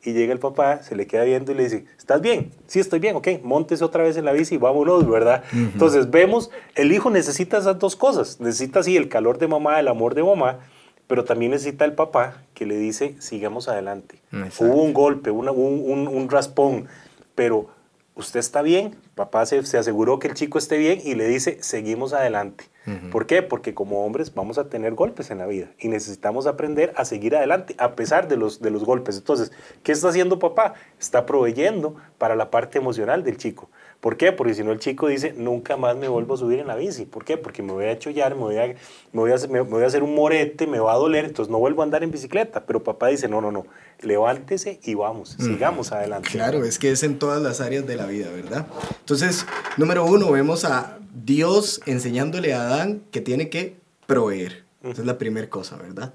Y 0.05 0.13
llega 0.13 0.33
el 0.33 0.41
papá, 0.41 0.83
se 0.83 0.97
le 0.97 1.07
queda 1.07 1.23
viendo 1.23 1.53
y 1.53 1.55
le 1.55 1.63
dice, 1.65 1.85
¿estás 1.97 2.21
bien? 2.21 2.51
Sí, 2.67 2.81
estoy 2.81 2.99
bien, 2.99 3.15
ok, 3.15 3.29
montese 3.45 3.85
otra 3.85 4.03
vez 4.03 4.17
en 4.17 4.25
la 4.25 4.33
bici 4.33 4.57
y 4.57 4.59
vámonos, 4.59 5.09
¿verdad? 5.09 5.45
Entonces 5.53 6.11
vemos, 6.11 6.51
el 6.75 6.91
hijo 6.93 7.09
necesita 7.11 7.59
esas 7.59 7.79
dos 7.79 7.95
cosas, 7.95 8.41
necesita 8.41 8.83
sí 8.83 8.97
el 8.97 9.09
calor 9.09 9.39
de 9.39 9.47
mamá, 9.47 9.79
el 9.79 9.87
amor 9.87 10.15
de 10.17 10.25
mamá, 10.25 10.59
pero 11.07 11.25
también 11.25 11.53
necesita 11.53 11.85
el 11.85 11.93
papá 11.93 12.43
que 12.55 12.67
le 12.67 12.77
dice, 12.79 13.15
sigamos 13.21 13.69
adelante. 13.69 14.21
Exacto. 14.33 14.65
Hubo 14.65 14.83
un 14.83 14.93
golpe, 14.93 15.31
una- 15.31 15.53
un, 15.53 15.83
un- 15.87 16.09
un 16.09 16.29
raspón, 16.29 16.89
pero 17.37 17.69
usted 18.17 18.41
está 18.41 18.61
bien, 18.63 18.97
papá 19.15 19.47
se, 19.47 19.65
se 19.65 19.79
aseguró 19.79 20.19
que 20.19 20.27
el 20.29 20.35
chico 20.35 20.59
esté 20.59 20.79
bien 20.79 21.01
y 21.05 21.15
le 21.15 21.29
dice, 21.29 21.59
seguimos 21.63 22.13
adelante. 22.13 22.65
¿Por 23.13 23.27
qué? 23.27 23.43
Porque 23.43 23.75
como 23.75 24.05
hombres 24.05 24.35
vamos 24.35 24.59
a 24.59 24.69
tener 24.69 24.95
golpes 24.95 25.31
en 25.31 25.39
la 25.39 25.47
vida 25.47 25.69
y 25.79 25.87
necesitamos 25.89 26.47
aprender 26.49 26.93
a 26.97 27.05
seguir 27.05 27.37
adelante 27.37 27.77
a 27.79 27.95
pesar 27.95 28.27
de 28.27 28.37
los, 28.37 28.61
de 28.61 28.71
los 28.71 28.85
golpes. 28.85 29.17
Entonces, 29.19 29.53
¿qué 29.85 29.93
está 29.93 30.09
haciendo 30.09 30.41
papá? 30.41 30.75
Está 30.99 31.25
proveyendo 31.25 31.95
para 32.19 32.35
la 32.35 32.51
parte 32.51 32.79
emocional 32.79 33.23
del 33.23 33.37
chico. 33.37 33.71
¿Por 34.01 34.17
qué? 34.17 34.33
Porque 34.33 34.55
si 34.55 34.65
no 34.65 34.73
el 34.73 34.81
chico 34.81 35.07
dice, 35.07 35.33
nunca 35.37 35.77
más 35.77 35.95
me 35.97 36.09
vuelvo 36.09 36.35
a 36.35 36.37
subir 36.37 36.59
en 36.59 36.67
la 36.67 36.75
bici. 36.75 37.05
¿Por 37.05 37.25
qué? 37.25 37.37
Porque 37.37 37.63
me 37.63 37.73
voy 37.73 37.85
a 37.85 37.97
chollar, 38.01 38.35
me 38.35 38.41
voy 38.41 38.57
a, 38.59 38.67
me 38.67 38.75
voy 39.13 39.31
a, 39.31 39.37
hacer- 39.37 39.49
me 39.51 39.61
voy 39.61 39.85
a 39.85 39.87
hacer 39.87 40.03
un 40.03 40.17
morete, 40.17 40.67
me 40.67 40.81
va 40.81 40.93
a 40.95 40.97
doler, 40.97 41.25
entonces 41.25 41.53
no 41.53 41.59
vuelvo 41.61 41.83
a 41.83 41.85
andar 41.85 42.03
en 42.03 42.11
bicicleta. 42.11 42.65
Pero 42.67 42.83
papá 42.83 43.07
dice, 43.09 43.29
no, 43.29 43.41
no, 43.41 43.53
no, 43.53 43.65
levántese 44.01 44.81
y 44.83 44.95
vamos, 44.95 45.37
sigamos 45.39 45.93
adelante. 45.93 46.29
Claro, 46.31 46.65
es 46.65 46.81
que 46.81 46.91
es 46.91 47.05
en 47.05 47.19
todas 47.21 47.41
las 47.41 47.61
áreas 47.61 47.87
de 47.87 47.95
la 47.95 48.07
vida, 48.07 48.29
¿verdad? 48.35 48.67
Entonces, 48.99 49.47
número 49.77 50.05
uno, 50.05 50.33
vemos 50.33 50.65
a 50.65 50.99
Dios 51.13 51.81
enseñándole 51.87 52.55
a 52.55 52.63
Adán 52.63 53.03
que 53.11 53.21
tiene 53.21 53.51
que 53.51 53.77
proveer. 54.07 54.65
Esa 54.83 55.03
es 55.03 55.07
la 55.07 55.19
primera 55.19 55.49
cosa, 55.49 55.77
¿verdad? 55.77 56.13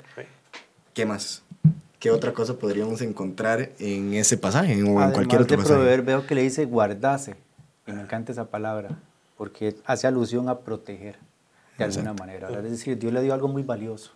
¿Qué 0.93 1.05
más? 1.05 1.43
¿Qué 1.99 2.11
otra 2.11 2.33
cosa 2.33 2.55
podríamos 2.57 3.01
encontrar 3.01 3.71
en 3.79 4.13
ese 4.13 4.37
pasaje 4.37 4.73
o 4.73 4.77
en 4.77 4.87
Además 4.87 5.13
cualquier 5.13 5.41
otro 5.41 5.55
de 5.55 5.63
pasaje? 5.63 5.79
proveer, 5.79 6.01
veo 6.01 6.25
que 6.25 6.35
le 6.35 6.41
dice 6.41 6.65
guardase. 6.65 7.35
Y 7.85 7.91
me 7.91 8.01
encanta 8.01 8.31
esa 8.31 8.45
palabra, 8.45 8.89
porque 9.37 9.75
hace 9.85 10.07
alusión 10.07 10.49
a 10.49 10.59
proteger, 10.59 11.17
de 11.77 11.83
alguna 11.85 12.13
manera. 12.13 12.47
¿verdad? 12.47 12.65
Es 12.65 12.71
decir, 12.71 12.99
Dios 12.99 13.13
le 13.13 13.21
dio 13.21 13.33
algo 13.33 13.47
muy 13.47 13.63
valioso, 13.63 14.11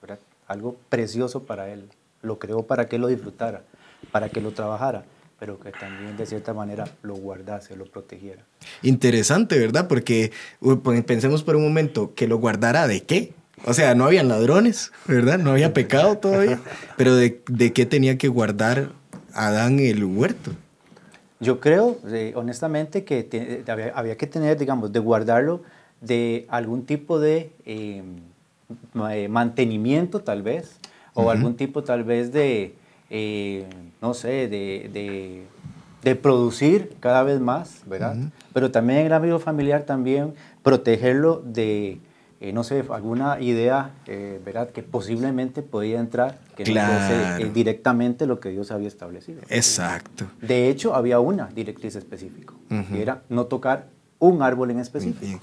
¿verdad? 0.00 0.18
algo 0.46 0.76
precioso 0.88 1.44
para 1.44 1.68
él. 1.68 1.88
Lo 2.22 2.38
creó 2.38 2.62
para 2.62 2.86
que 2.88 2.98
lo 2.98 3.06
disfrutara, 3.06 3.62
para 4.10 4.28
que 4.28 4.40
lo 4.40 4.52
trabajara, 4.52 5.04
pero 5.38 5.58
que 5.60 5.70
también 5.72 6.16
de 6.16 6.26
cierta 6.26 6.54
manera 6.54 6.84
lo 7.02 7.14
guardase, 7.14 7.76
lo 7.76 7.84
protegiera. 7.86 8.42
Interesante, 8.82 9.58
¿verdad? 9.58 9.86
Porque 9.88 10.32
pues, 10.60 11.04
pensemos 11.04 11.42
por 11.42 11.56
un 11.56 11.64
momento, 11.64 12.14
que 12.14 12.26
lo 12.26 12.38
guardara 12.38 12.86
de 12.88 13.02
qué? 13.02 13.32
O 13.64 13.74
sea, 13.74 13.94
no 13.94 14.04
habían 14.04 14.28
ladrones, 14.28 14.92
¿verdad? 15.06 15.38
No 15.38 15.50
había 15.50 15.72
pecado 15.72 16.18
todavía. 16.18 16.60
Pero 16.96 17.14
de, 17.16 17.42
de 17.48 17.72
qué 17.72 17.86
tenía 17.86 18.16
que 18.18 18.28
guardar 18.28 18.90
Adán 19.34 19.78
el 19.80 20.04
huerto? 20.04 20.52
Yo 21.40 21.60
creo, 21.60 21.98
eh, 22.08 22.32
honestamente, 22.34 23.04
que 23.04 23.22
te- 23.22 23.62
había, 23.70 23.92
había 23.94 24.16
que 24.16 24.26
tener, 24.26 24.56
digamos, 24.58 24.92
de 24.92 24.98
guardarlo 25.00 25.62
de 26.00 26.46
algún 26.48 26.86
tipo 26.86 27.18
de 27.18 27.50
eh, 27.66 28.02
ma- 28.94 29.14
eh, 29.16 29.28
mantenimiento, 29.28 30.20
tal 30.20 30.42
vez, 30.42 30.78
o 31.12 31.30
algún 31.30 31.56
tipo, 31.56 31.82
tal 31.82 32.04
vez, 32.04 32.32
de, 32.32 32.74
eh, 33.10 33.66
no 34.02 34.14
sé, 34.14 34.48
de, 34.48 34.90
de, 34.92 35.42
de 36.02 36.16
producir 36.16 36.96
cada 37.00 37.22
vez 37.22 37.40
más, 37.40 37.82
¿verdad? 37.86 38.16
Pero 38.52 38.70
también 38.70 39.00
el 39.06 39.12
ámbito 39.12 39.38
familiar, 39.38 39.82
también 39.84 40.34
protegerlo 40.62 41.42
de, 41.44 41.98
eh, 42.40 42.52
no 42.52 42.64
sé, 42.64 42.84
alguna 42.90 43.40
idea, 43.40 43.92
eh, 44.06 44.40
¿verdad? 44.44 44.70
Que 44.70 44.82
posiblemente 44.82 45.62
podía 45.62 46.00
entrar, 46.00 46.38
que 46.56 46.64
no 46.64 46.70
Claro. 46.72 46.98
eh, 47.38 47.50
directamente 47.52 48.26
lo 48.26 48.40
que 48.40 48.50
Dios 48.50 48.70
había 48.70 48.88
establecido. 48.88 49.42
Exacto. 49.48 50.26
De 50.40 50.68
hecho, 50.68 50.94
había 50.94 51.20
una 51.20 51.46
directriz 51.54 51.96
específica, 51.96 52.54
Ujú. 52.70 52.92
que 52.92 53.02
era 53.02 53.22
no 53.28 53.46
tocar 53.46 53.88
un 54.18 54.40
árbol 54.42 54.70
en 54.70 54.80
específico. 54.80 55.38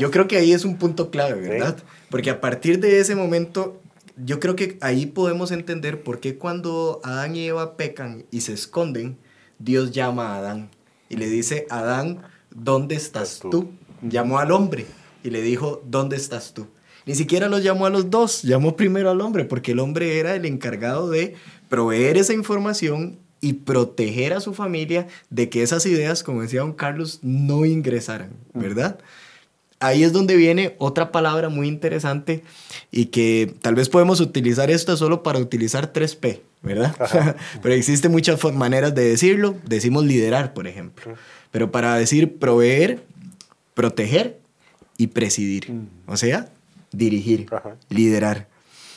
Yo 0.00 0.10
creo 0.10 0.26
que 0.26 0.36
ahí 0.36 0.52
es 0.52 0.64
un 0.64 0.76
punto 0.76 1.10
clave, 1.10 1.40
¿verdad? 1.40 1.76
Porque 2.10 2.30
a 2.30 2.40
partir 2.40 2.80
de 2.80 2.98
ese 2.98 3.14
momento, 3.14 3.80
yo 4.24 4.40
creo 4.40 4.56
que 4.56 4.78
ahí 4.80 5.06
podemos 5.06 5.50
entender 5.50 6.02
por 6.02 6.20
qué 6.20 6.36
cuando 6.36 7.00
Adán 7.04 7.36
y 7.36 7.46
Eva 7.46 7.76
pecan 7.76 8.24
y 8.30 8.40
se 8.40 8.52
esconden, 8.52 9.18
Dios 9.58 9.92
llama 9.92 10.34
a 10.34 10.38
Adán 10.38 10.70
y 11.08 11.16
le 11.16 11.28
dice, 11.28 11.66
Adán, 11.70 12.22
¿dónde 12.50 12.94
estás 12.94 13.38
tú. 13.40 13.50
tú? 13.50 13.70
Llamó 14.02 14.38
al 14.38 14.52
hombre 14.52 14.86
y 15.22 15.30
le 15.30 15.42
dijo, 15.42 15.82
¿dónde 15.86 16.16
estás 16.16 16.54
tú? 16.54 16.66
Ni 17.06 17.14
siquiera 17.14 17.48
los 17.48 17.62
llamó 17.62 17.86
a 17.86 17.90
los 17.90 18.10
dos, 18.10 18.42
llamó 18.42 18.76
primero 18.76 19.10
al 19.10 19.20
hombre, 19.20 19.44
porque 19.44 19.72
el 19.72 19.78
hombre 19.78 20.18
era 20.18 20.34
el 20.34 20.44
encargado 20.44 21.08
de 21.08 21.34
proveer 21.68 22.18
esa 22.18 22.34
información 22.34 23.18
y 23.40 23.54
proteger 23.54 24.32
a 24.32 24.40
su 24.40 24.52
familia 24.52 25.06
de 25.30 25.48
que 25.48 25.62
esas 25.62 25.86
ideas, 25.86 26.22
como 26.22 26.42
decía 26.42 26.60
don 26.60 26.72
Carlos, 26.72 27.20
no 27.22 27.64
ingresaran, 27.64 28.32
¿verdad? 28.52 28.98
Ahí 29.80 30.02
es 30.02 30.12
donde 30.12 30.34
viene 30.36 30.74
otra 30.78 31.12
palabra 31.12 31.48
muy 31.48 31.68
interesante 31.68 32.42
y 32.90 33.06
que 33.06 33.54
tal 33.62 33.76
vez 33.76 33.88
podemos 33.88 34.20
utilizar 34.20 34.70
esto 34.70 34.96
solo 34.96 35.22
para 35.22 35.38
utilizar 35.38 35.92
3P, 35.92 36.40
¿verdad? 36.62 36.96
Pero 37.62 37.74
existen 37.74 38.10
muchas 38.10 38.42
maneras 38.52 38.94
de 38.94 39.08
decirlo. 39.08 39.54
Decimos 39.64 40.04
liderar, 40.04 40.52
por 40.52 40.66
ejemplo. 40.66 41.14
Pero 41.52 41.70
para 41.70 41.94
decir 41.94 42.38
proveer, 42.38 43.04
proteger 43.74 44.40
y 44.96 45.08
presidir. 45.08 45.72
O 46.06 46.16
sea, 46.16 46.48
dirigir, 46.90 47.46
Ajá. 47.52 47.76
liderar. 47.88 48.48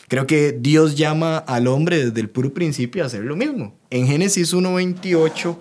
Creo 0.08 0.28
que 0.28 0.52
Dios 0.52 0.96
llama 0.96 1.38
al 1.38 1.68
hombre 1.68 2.06
desde 2.06 2.20
el 2.20 2.30
puro 2.30 2.54
principio 2.54 3.04
a 3.04 3.06
hacer 3.06 3.24
lo 3.24 3.36
mismo. 3.36 3.76
En 3.92 4.08
Génesis 4.08 4.54
1.28, 4.54 5.58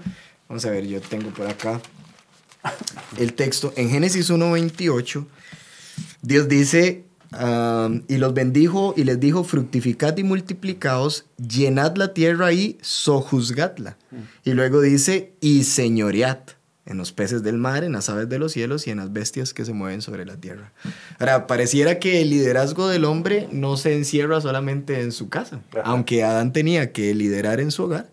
vamos 0.48 0.64
a 0.64 0.70
ver, 0.70 0.86
yo 0.86 1.00
tengo 1.00 1.30
por 1.30 1.46
acá 1.46 1.80
el 3.18 3.34
texto. 3.34 3.72
En 3.76 3.90
Génesis 3.90 4.30
1.28, 4.30 5.26
Dios 6.22 6.48
dice, 6.48 7.04
um, 7.32 8.02
y 8.08 8.16
los 8.18 8.34
bendijo 8.34 8.94
y 8.96 9.04
les 9.04 9.18
dijo, 9.20 9.44
fructificad 9.44 10.16
y 10.16 10.24
multiplicaos, 10.24 11.26
llenad 11.36 11.96
la 11.96 12.14
tierra 12.14 12.52
y 12.52 12.78
sojuzgadla. 12.80 13.96
Y 14.44 14.52
luego 14.52 14.80
dice, 14.80 15.32
y 15.40 15.64
señoread 15.64 16.38
en 16.86 16.96
los 16.96 17.12
peces 17.12 17.42
del 17.44 17.56
mar, 17.56 17.84
en 17.84 17.92
las 17.92 18.08
aves 18.08 18.28
de 18.28 18.38
los 18.38 18.52
cielos 18.52 18.86
y 18.86 18.90
en 18.90 18.96
las 18.96 19.12
bestias 19.12 19.54
que 19.54 19.64
se 19.64 19.72
mueven 19.72 20.02
sobre 20.02 20.24
la 20.26 20.36
tierra. 20.36 20.72
Ahora, 21.20 21.46
pareciera 21.46 22.00
que 22.00 22.20
el 22.20 22.30
liderazgo 22.30 22.88
del 22.88 23.04
hombre 23.04 23.48
no 23.52 23.76
se 23.76 23.94
encierra 23.94 24.40
solamente 24.40 25.00
en 25.00 25.12
su 25.12 25.28
casa, 25.28 25.60
Ajá. 25.70 25.82
aunque 25.84 26.24
Adán 26.24 26.52
tenía 26.52 26.90
que 26.90 27.14
liderar 27.14 27.60
en 27.60 27.70
su 27.70 27.84
hogar, 27.84 28.10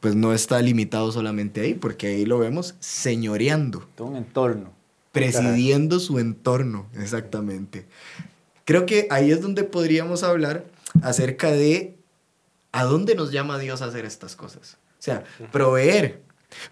pues 0.00 0.14
no 0.14 0.32
está 0.32 0.60
limitado 0.62 1.12
solamente 1.12 1.60
ahí, 1.60 1.74
porque 1.74 2.08
ahí 2.08 2.24
lo 2.24 2.38
vemos 2.38 2.74
señoreando 2.80 3.88
Todo 3.94 4.08
un 4.08 4.16
entorno. 4.16 4.72
presidiendo 5.12 6.00
su 6.00 6.18
entorno, 6.18 6.86
exactamente. 6.98 7.86
Creo 8.64 8.86
que 8.86 9.06
ahí 9.10 9.30
es 9.30 9.40
donde 9.40 9.64
podríamos 9.64 10.22
hablar 10.22 10.64
acerca 11.02 11.50
de 11.50 11.96
a 12.72 12.84
dónde 12.84 13.14
nos 13.14 13.32
llama 13.32 13.58
Dios 13.58 13.82
a 13.82 13.86
hacer 13.86 14.04
estas 14.04 14.36
cosas. 14.36 14.78
O 14.98 15.02
sea, 15.02 15.24
proveer, 15.50 16.22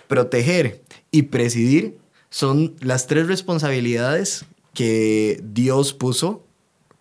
proteger 0.07 0.83
y 1.11 1.23
presidir 1.23 1.99
son 2.31 2.77
las 2.81 3.07
tres 3.07 3.27
responsabilidades 3.27 4.45
que 4.75 5.41
Dios 5.43 5.93
puso 5.93 6.45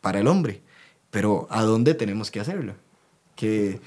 para 0.01 0.19
el 0.19 0.27
hombre. 0.27 0.61
Pero 1.11 1.47
¿a 1.49 1.63
dónde 1.63 1.93
tenemos 1.93 2.31
que 2.31 2.39
hacerlo? 2.39 2.75
Que, 3.35 3.79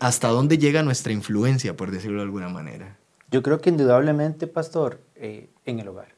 ¿Hasta 0.00 0.28
dónde 0.28 0.58
llega 0.58 0.82
nuestra 0.82 1.12
influencia, 1.12 1.76
por 1.76 1.90
decirlo 1.90 2.18
de 2.18 2.24
alguna 2.24 2.48
manera? 2.48 2.96
Yo 3.30 3.42
creo 3.42 3.60
que 3.60 3.70
indudablemente, 3.70 4.46
pastor, 4.46 5.00
eh, 5.16 5.48
en 5.64 5.80
el 5.80 5.88
hogar. 5.88 6.16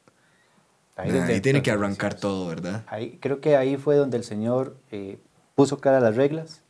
Ahí, 0.99 1.41
tiene 1.41 1.63
que 1.63 1.71
arrancar 1.71 2.15
todo, 2.15 2.49
¿verdad? 2.49 2.85
Ahí, 2.89 3.19
creo 3.21 3.41
que 3.41 3.57
ahí 3.57 3.77
fue 3.77 3.95
donde 3.95 4.17
el 4.17 4.25
Señor 4.25 4.77
eh, 4.91 5.21
puso 5.55 5.79
cara 5.79 5.99
a 5.99 6.01
las 6.01 6.17
reglas. 6.17 6.63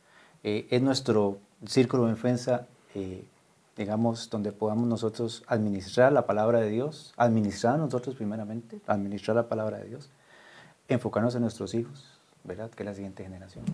Eh, 0.43 0.67
es 0.69 0.83
nuestro 0.83 1.39
círculo 1.65 2.05
de 2.05 2.11
influencia, 2.11 2.67
eh, 2.93 3.25
digamos, 3.75 4.29
donde 4.29 4.51
podamos 4.51 4.87
nosotros 4.87 5.43
administrar 5.47 6.13
la 6.13 6.27
palabra 6.27 6.59
de 6.59 6.69
Dios, 6.69 7.13
administrar 7.17 7.73
a 7.73 7.77
nosotros 7.77 8.15
primeramente, 8.15 8.79
administrar 8.85 9.35
la 9.35 9.47
palabra 9.49 9.79
de 9.79 9.85
Dios, 9.85 10.11
enfocarnos 10.87 11.33
en 11.33 11.41
nuestros 11.41 11.73
hijos, 11.73 12.19
¿verdad? 12.43 12.69
Que 12.69 12.83
es 12.83 12.85
la 12.85 12.93
siguiente 12.93 13.23
generación. 13.23 13.65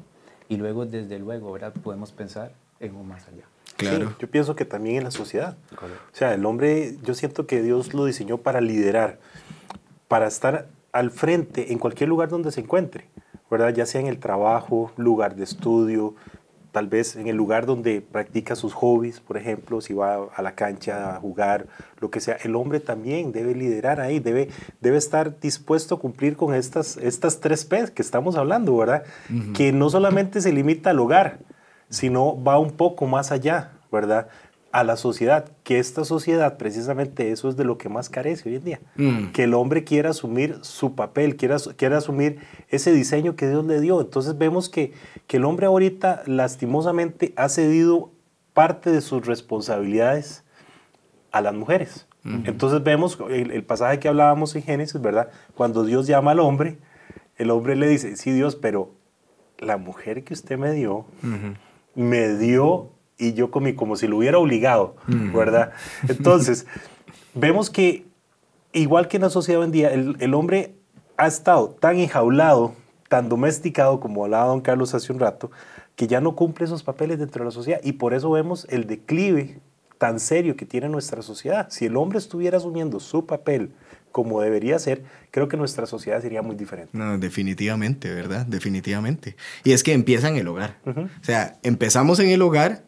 Y 0.48 0.56
luego, 0.56 0.86
desde 0.86 1.20
luego, 1.20 1.52
¿verdad? 1.52 1.74
Podemos 1.74 2.14
pensar 2.14 2.54
en 2.80 2.96
un 2.96 3.08
más 3.08 3.28
allá. 3.28 3.46
Claro. 3.78 4.10
Sí, 4.10 4.16
yo 4.20 4.30
pienso 4.30 4.56
que 4.56 4.66
también 4.66 4.98
en 4.98 5.04
la 5.04 5.12
sociedad. 5.12 5.58
Correcto. 5.76 6.02
O 6.14 6.16
sea, 6.16 6.34
el 6.34 6.46
hombre, 6.46 6.98
yo 7.04 7.14
siento 7.14 7.46
que 7.46 7.62
Dios 7.62 7.94
lo 7.94 8.06
diseñó 8.06 8.38
para 8.38 8.62
liderar, 8.62 9.20
para 10.08 10.28
estar 10.28 10.68
al 10.92 11.12
frente 11.12 11.74
en 11.74 11.80
cualquier 11.80 12.10
lugar 12.10 12.30
donde 12.30 12.52
se 12.52 12.62
encuentre, 12.62 13.10
¿verdad? 13.52 13.74
Ya 13.74 13.86
sea 13.86 14.00
en 14.00 14.08
el 14.08 14.20
trabajo, 14.20 14.92
lugar 14.96 15.36
de 15.36 15.44
estudio, 15.44 16.16
tal 16.76 16.88
vez 16.88 17.16
en 17.16 17.28
el 17.28 17.38
lugar 17.38 17.66
donde 17.66 18.02
practica 18.02 18.56
sus 18.56 18.74
hobbies, 18.74 19.22
por 19.22 19.38
ejemplo, 19.38 19.80
si 19.80 19.94
va 19.94 20.28
a 20.34 20.42
la 20.42 20.56
cancha 20.56 21.16
a 21.16 21.20
jugar, 21.22 21.68
lo 22.00 22.10
que 22.10 22.20
sea. 22.20 22.38
El 22.44 22.56
hombre 22.56 22.82
también 22.82 23.32
debe 23.32 23.56
liderar 23.56 24.02
ahí, 24.02 24.20
debe, 24.20 24.50
debe 24.82 24.98
estar 24.98 25.40
dispuesto 25.40 25.96
a 25.96 26.00
cumplir 26.00 26.36
con 26.36 26.54
estas, 26.54 26.98
estas 26.98 27.40
tres 27.40 27.64
P 27.64 27.94
que 27.94 28.02
estamos 28.02 28.36
hablando, 28.36 28.76
¿verdad? 28.76 29.04
Que 29.54 29.72
no 29.72 29.90
solamente 29.90 30.42
se 30.42 30.52
limita 30.52 30.90
al 30.90 31.00
hogar, 31.00 31.40
sino 31.96 32.42
va 32.44 32.60
un 32.60 32.72
poco 32.72 33.06
más 33.08 33.32
allá, 33.32 33.72
¿verdad? 33.92 34.28
A 34.72 34.84
la 34.84 34.98
sociedad, 34.98 35.46
que 35.64 35.80
esta 35.80 36.04
sociedad 36.04 36.58
precisamente 36.58 37.32
eso 37.32 37.48
es 37.48 37.56
de 37.56 37.64
lo 37.64 37.78
que 37.78 37.88
más 37.88 38.10
carece 38.10 38.50
hoy 38.50 38.56
en 38.56 38.64
día, 38.66 38.80
Mm. 38.98 39.28
que 39.32 39.44
el 39.46 39.54
hombre 39.54 39.86
quiera 39.86 40.10
asumir 40.10 40.58
su 40.64 40.96
papel, 40.96 41.38
quiera, 41.38 41.56
quiera 41.78 41.98
asumir 42.00 42.40
ese 42.70 42.92
diseño 42.92 43.38
que 43.38 43.48
Dios 43.48 43.64
le 43.66 43.80
dio. 43.80 44.02
Entonces 44.02 44.38
vemos 44.38 44.68
que, 44.70 44.92
que 45.28 45.38
el 45.38 45.46
hombre 45.46 45.68
ahorita 45.68 46.24
lastimosamente 46.26 47.34
ha 47.38 47.48
cedido 47.48 48.12
parte 48.54 48.92
de 48.92 49.00
sus 49.02 49.26
responsabilidades 49.26 50.44
a 51.32 51.42
las 51.42 51.54
mujeres. 51.54 52.08
Entonces 52.46 52.84
vemos 52.84 53.20
el, 53.30 53.52
el 53.52 53.64
pasaje 53.64 54.00
que 54.00 54.08
hablábamos 54.08 54.56
en 54.56 54.64
Génesis, 54.64 55.00
¿verdad? 55.00 55.30
Cuando 55.56 55.84
Dios 55.86 56.08
llama 56.08 56.32
al 56.32 56.40
hombre, 56.40 56.80
el 57.38 57.52
hombre 57.52 57.76
le 57.76 57.88
dice, 57.88 58.16
sí 58.18 58.32
Dios, 58.32 58.56
pero 58.56 58.90
la 59.60 59.78
mujer 59.78 60.24
que 60.24 60.34
usted 60.34 60.58
me 60.58 60.72
dio, 60.72 61.06
me 61.96 62.36
dio 62.38 62.92
y 63.18 63.34
yo 63.34 63.50
comí 63.50 63.74
como 63.76 63.96
si 63.96 64.08
lo 64.08 64.18
hubiera 64.18 64.38
obligado, 64.38 64.96
¿verdad? 65.08 65.72
Entonces, 66.08 66.68
vemos 67.34 67.70
que 67.70 68.06
igual 68.74 69.08
que 69.08 69.18
en 69.18 69.24
la 69.24 69.30
sociedad 69.30 69.62
hoy 69.62 69.66
en 69.68 69.72
día, 69.72 69.94
el, 69.94 70.18
el 70.20 70.34
hombre 70.34 70.76
ha 71.18 71.28
estado 71.28 71.70
tan 71.70 71.98
enjaulado, 71.98 72.74
tan 73.10 73.30
domesticado, 73.30 74.00
como 74.00 74.26
hablaba 74.26 74.48
don 74.48 74.62
Carlos 74.62 74.94
hace 74.94 75.14
un 75.14 75.20
rato, 75.20 75.50
que 75.96 76.08
ya 76.08 76.20
no 76.20 76.36
cumple 76.36 76.66
esos 76.66 76.84
papeles 76.84 77.20
dentro 77.20 77.44
de 77.44 77.46
la 77.46 77.52
sociedad 77.52 77.80
y 77.84 77.94
por 77.94 78.14
eso 78.14 78.30
vemos 78.32 78.68
el 78.70 78.86
declive 78.86 79.60
tan 79.98 80.20
serio 80.20 80.58
que 80.58 80.66
tiene 80.66 80.90
nuestra 80.90 81.22
sociedad. 81.22 81.68
Si 81.70 81.86
el 81.86 81.96
hombre 81.96 82.18
estuviera 82.18 82.58
asumiendo 82.58 83.00
su 83.00 83.26
papel 83.26 83.72
como 84.16 84.40
debería 84.42 84.80
ser, 84.80 85.04
creo 85.30 85.50
que 85.50 85.58
nuestra 85.58 85.86
sociedad 85.88 86.22
sería 86.22 86.42
muy 86.42 86.56
diferente. 86.56 86.92
No, 86.98 87.18
definitivamente, 87.18 88.14
¿verdad? 88.14 88.46
Definitivamente. 88.46 89.36
Y 89.66 89.74
es 89.74 89.84
que 89.84 89.92
empieza 89.92 90.30
en 90.30 90.38
el 90.38 90.48
hogar. 90.48 90.78
Ujú. 90.86 91.02
O 91.02 91.10
sea, 91.24 91.58
empezamos 91.64 92.22
en 92.22 92.30
el 92.30 92.42
hogar 92.42 92.86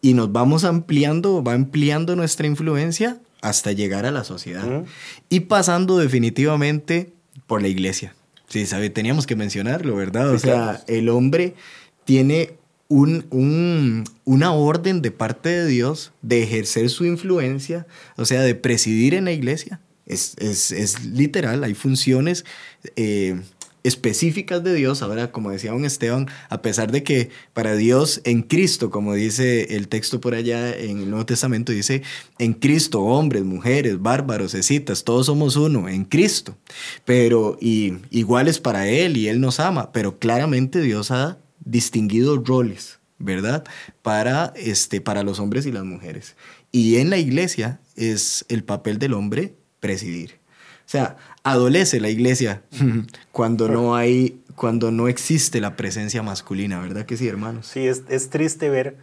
y 0.00 0.14
nos 0.14 0.30
vamos 0.30 0.62
ampliando, 0.62 1.42
va 1.42 1.54
ampliando 1.54 2.14
nuestra 2.14 2.46
influencia 2.46 3.18
hasta 3.40 3.72
llegar 3.72 4.06
a 4.06 4.12
la 4.12 4.22
sociedad. 4.22 4.84
Y 5.28 5.40
pasando 5.40 5.98
definitivamente 5.98 7.12
por 7.48 7.60
la 7.60 7.66
iglesia. 7.66 8.14
Sí, 8.46 8.64
sabe, 8.64 8.88
teníamos 8.88 9.26
que 9.26 9.34
mencionarlo, 9.34 9.96
¿verdad? 9.96 10.30
o 10.30 10.34
Sí, 10.38 10.46
sea, 10.46 10.54
claro. 10.54 10.78
el 10.86 11.08
hombre 11.08 11.54
tiene 12.04 12.52
un, 12.86 13.26
un- 13.30 14.04
una 14.24 14.52
orden 14.52 15.02
de 15.02 15.10
parte 15.10 15.48
de 15.48 15.66
Dios 15.66 16.12
de 16.22 16.44
ejercer 16.44 16.88
su 16.88 17.04
influencia, 17.04 17.88
o 18.16 18.24
sea, 18.24 18.42
de 18.42 18.54
presidir 18.54 19.14
en 19.14 19.24
la 19.24 19.32
iglesia. 19.32 19.80
Es, 20.08 20.34
es- 20.38 20.72
es 20.72 21.04
literal, 21.04 21.62
hay 21.64 21.74
funciones 21.74 22.44
eh, 22.96 23.40
específicas 23.84 24.62
de 24.64 24.74
Dios. 24.74 25.02
Ahora, 25.02 25.30
como 25.32 25.50
decía 25.50 25.72
un 25.74 25.84
Esteban, 25.84 26.26
a 26.48 26.62
pesar 26.62 26.90
de 26.92 27.02
que 27.02 27.30
para 27.52 27.74
Dios 27.76 28.20
en 28.24 28.42
Cristo, 28.42 28.90
como 28.90 29.14
dice 29.14 29.76
el 29.76 29.88
texto 29.88 30.20
por 30.20 30.34
allá 30.34 30.76
en 30.76 30.98
el 30.98 31.10
Nuevo 31.10 31.26
Testamento, 31.26 31.72
dice, 31.72 32.02
en 32.38 32.52
Cristo, 32.54 33.02
hombres, 33.02 33.44
mujeres, 33.44 34.00
bárbaros, 34.02 34.54
escitas, 34.54 35.04
todos 35.04 35.26
somos 35.26 35.56
uno, 35.56 35.88
en 35.88 36.04
Cristo. 36.04 36.56
Pero, 37.04 37.56
y 37.60 37.94
iguales 38.10 38.58
para 38.60 38.88
Él 38.88 39.16
y 39.16 39.28
Él 39.28 39.40
nos 39.40 39.60
ama, 39.60 39.92
pero 39.92 40.18
claramente 40.18 40.80
Dios 40.80 41.10
ha 41.10 41.38
distinguido 41.64 42.36
roles, 42.44 42.98
¿verdad? 43.18 43.64
Para, 44.02 44.52
este, 44.56 45.00
para 45.00 45.22
los 45.22 45.38
hombres 45.38 45.66
y 45.66 45.72
las 45.72 45.84
mujeres. 45.84 46.34
Y 46.72 46.96
en 46.96 47.10
la 47.10 47.18
iglesia 47.18 47.80
es 47.96 48.44
el 48.48 48.64
papel 48.64 48.98
del 48.98 49.14
hombre 49.14 49.54
presidir. 49.80 50.38
O 50.80 50.90
sea, 50.90 51.16
adolece 51.42 52.00
la 52.00 52.08
iglesia 52.08 52.62
cuando 53.32 53.68
no 53.68 53.94
hay, 53.94 54.40
cuando 54.56 54.90
no 54.90 55.08
existe 55.08 55.60
la 55.60 55.76
presencia 55.76 56.22
masculina, 56.22 56.80
¿verdad 56.80 57.04
que 57.04 57.16
sí, 57.16 57.28
hermanos? 57.28 57.66
Sí, 57.66 57.86
es, 57.86 58.04
es 58.08 58.30
triste 58.30 58.70
ver, 58.70 58.96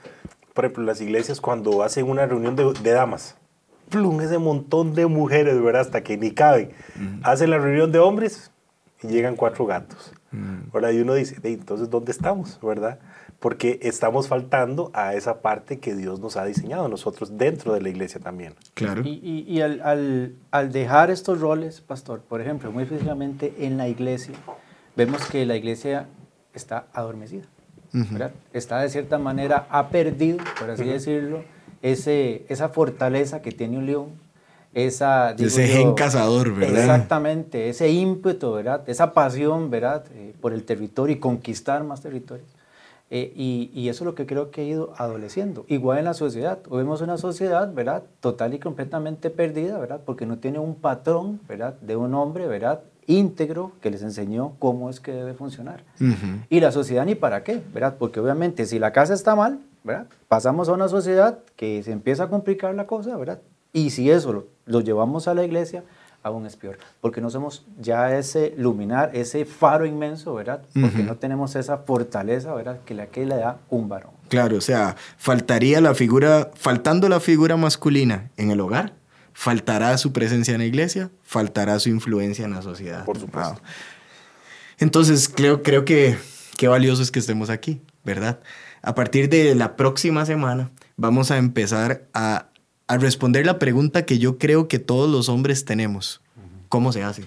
por 0.53 0.65
ejemplo, 0.65 0.83
las 0.83 1.01
iglesias 1.01 1.41
cuando 1.41 1.83
hacen 1.83 2.09
una 2.09 2.25
reunión 2.25 2.55
de, 2.55 2.73
de 2.81 2.91
damas. 2.91 3.35
Plum, 3.89 4.19
ese 4.21 4.39
montón 4.39 4.95
de 4.95 5.05
mujeres, 5.05 5.61
¿verdad? 5.61 5.81
Hasta 5.81 6.01
que 6.01 6.17
ni 6.17 6.31
caben. 6.31 6.71
Hacen 7.21 7.51
la 7.51 7.59
reunión 7.59 7.91
de 7.91 7.99
hombres 7.99 8.49
y 9.03 9.07
llegan 9.09 9.35
cuatro 9.35 9.65
gatos. 9.67 10.11
¿verdad? 10.73 10.89
Y 10.89 10.99
uno 11.01 11.13
dice, 11.13 11.37
"Ey, 11.43 11.53
entonces, 11.53 11.89
¿dónde 11.89 12.11
estamos? 12.11 12.59
¿Verdad? 12.61 12.99
Porque 13.39 13.79
estamos 13.83 14.27
faltando 14.27 14.89
a 14.93 15.13
esa 15.13 15.41
parte 15.41 15.79
que 15.79 15.93
Dios 15.95 16.19
nos 16.19 16.35
ha 16.37 16.45
diseñado 16.45 16.87
nosotros 16.87 17.37
dentro 17.37 17.73
de 17.73 17.81
la 17.81 17.89
iglesia 17.89 18.19
también. 18.19 18.53
Claro. 18.73 19.01
Y, 19.05 19.19
y- 19.23 19.45
y 19.47 19.61
al, 19.61 19.81
al- 19.83 20.33
al 20.51 20.71
dejar 20.71 21.11
estos 21.11 21.39
roles, 21.41 21.81
pastor, 21.81 22.21
por 22.21 22.41
ejemplo, 22.41 22.71
muy 22.71 22.83
específicamente 22.83 23.53
en 23.59 23.77
la 23.77 23.87
iglesia, 23.87 24.33
vemos 24.95 25.25
que 25.27 25.45
la 25.45 25.55
iglesia 25.57 26.07
está 26.53 26.87
adormecida. 26.93 27.43
¿verdad? 28.11 28.31
Está 28.51 28.81
de 28.81 28.89
cierta 28.89 29.17
manera, 29.19 29.67
ha 29.69 29.87
perdido, 29.89 30.39
por 30.59 30.69
así 30.69 30.83
decirlo, 30.83 31.43
ese, 31.81 32.45
esa 32.49 32.67
fortaleza 32.69 33.41
que 33.41 33.51
tiene 33.53 33.77
un 33.77 33.85
león, 33.85 34.09
esa... 34.73 35.33
digo 35.33 35.47
Ese 35.47 35.67
yo, 35.67 35.73
gen 35.73 35.93
cazador, 35.93 36.53
¿verdad? 36.53 36.77
Exactamente, 36.79 37.69
ese 37.69 37.89
ímpetu, 37.89 38.51
¿verdad? 38.53 38.83
Esa 38.89 39.13
pasión, 39.13 39.69
¿verdad? 39.69 40.03
Eh, 40.13 40.33
por 40.41 40.51
el 40.51 40.63
territorio 40.65 41.15
y 41.15 41.19
conquistar 41.19 41.83
más 41.85 42.01
territorios. 42.01 42.47
Eh, 43.11 43.31
y, 43.35 43.71
y 43.73 43.89
eso 43.89 44.03
es 44.03 44.05
lo 44.05 44.15
que 44.15 44.25
creo 44.25 44.49
que 44.51 44.61
ha 44.61 44.63
ido 44.63 44.93
adoleciendo. 44.97 45.65
Igual 45.67 45.99
en 45.99 46.05
la 46.05 46.13
sociedad. 46.13 46.59
Hoy 46.69 46.79
vemos 46.79 47.01
una 47.01 47.17
sociedad, 47.17 47.71
¿verdad? 47.73 48.03
Total 48.19 48.53
y 48.53 48.59
completamente 48.59 49.29
perdida, 49.29 49.77
¿verdad? 49.77 50.01
Porque 50.05 50.25
no 50.25 50.39
tiene 50.39 50.59
un 50.59 50.75
patrón, 50.75 51.39
¿verdad? 51.47 51.75
De 51.81 51.95
un 51.95 52.13
hombre, 52.15 52.47
¿verdad? 52.47 52.81
íntegro 53.07 53.71
que 53.81 53.91
les 53.91 54.01
enseñó 54.01 54.53
cómo 54.59 54.89
es 54.89 54.99
que 54.99 55.11
debe 55.11 55.33
funcionar. 55.33 55.83
Ujú. 55.99 56.41
Y 56.49 56.59
la 56.59 56.71
sociedad 56.71 57.05
ni 57.05 57.15
para 57.15 57.43
qué, 57.43 57.61
¿verdad? 57.73 57.95
Porque 57.97 58.19
obviamente 58.19 58.65
si 58.65 58.79
la 58.79 58.91
casa 58.91 59.13
está 59.13 59.35
mal, 59.35 59.59
¿verdad? 59.83 60.07
Pasamos 60.27 60.69
a 60.69 60.73
una 60.73 60.87
sociedad 60.87 61.39
que 61.55 61.83
se 61.83 61.91
empieza 61.91 62.23
a 62.23 62.29
complicar 62.29 62.73
la 62.73 62.87
cosa, 62.87 63.15
¿verdad? 63.15 63.39
Y 63.73 63.91
si 63.91 64.09
eso 64.09 64.33
lo, 64.33 64.45
lo 64.65 64.81
llevamos 64.81 65.27
a 65.27 65.33
la 65.33 65.43
iglesia, 65.43 65.83
aún 66.25 66.47
es 66.47 66.55
peor, 66.55 66.79
porque 67.01 67.21
no 67.21 67.29
somos 67.29 67.67
ya 67.79 68.17
ese 68.17 68.55
luminar, 68.57 69.11
ese 69.13 69.45
faro 69.45 69.85
inmenso, 69.85 70.33
¿verdad? 70.33 70.63
Porque 70.73 71.03
no 71.03 71.17
tenemos 71.17 71.55
esa 71.55 71.77
fortaleza, 71.77 72.51
¿verdad? 72.55 72.79
Que 72.83 72.95
la 72.95 73.05
que 73.05 73.27
le 73.27 73.35
da 73.35 73.59
un 73.69 73.87
varón. 73.87 74.09
Claro, 74.27 74.57
o 74.57 74.61
sea, 74.61 74.95
faltaría 75.17 75.81
la 75.81 75.93
figura, 75.93 76.49
faltando 76.55 77.09
la 77.09 77.19
figura 77.19 77.57
masculina 77.57 78.31
en 78.37 78.49
el 78.49 78.59
hogar, 78.59 78.95
faltará 79.33 79.95
su 79.99 80.13
presencia 80.13 80.55
en 80.55 80.61
la 80.61 80.65
iglesia, 80.65 81.11
faltará 81.21 81.77
su 81.77 81.89
influencia 81.89 82.43
en 82.43 82.53
la 82.53 82.63
sociedad. 82.63 83.05
Por 83.05 83.19
supuesto. 83.19 83.51
Wow. 83.51 83.61
Entonces, 84.79 85.29
creo, 85.29 85.61
creo 85.61 85.85
que 85.85 86.17
qué 86.57 86.67
valioso 86.67 87.03
es 87.03 87.11
que 87.11 87.19
estemos 87.19 87.51
aquí, 87.51 87.83
¿verdad? 88.03 88.39
A 88.81 88.95
partir 88.95 89.29
de 89.29 89.53
la 89.53 89.75
próxima 89.75 90.25
semana 90.25 90.71
vamos 90.97 91.29
a 91.29 91.37
empezar 91.37 92.07
a, 92.15 92.47
a 92.87 92.97
responder 92.97 93.45
la 93.45 93.59
pregunta 93.59 94.05
que 94.05 94.19
yo 94.19 94.37
creo 94.37 94.67
que 94.67 94.79
todos 94.79 95.09
los 95.09 95.29
hombres 95.29 95.65
tenemos. 95.65 96.21
¿Cómo 96.69 96.91
se 96.91 97.03
hace? 97.03 97.25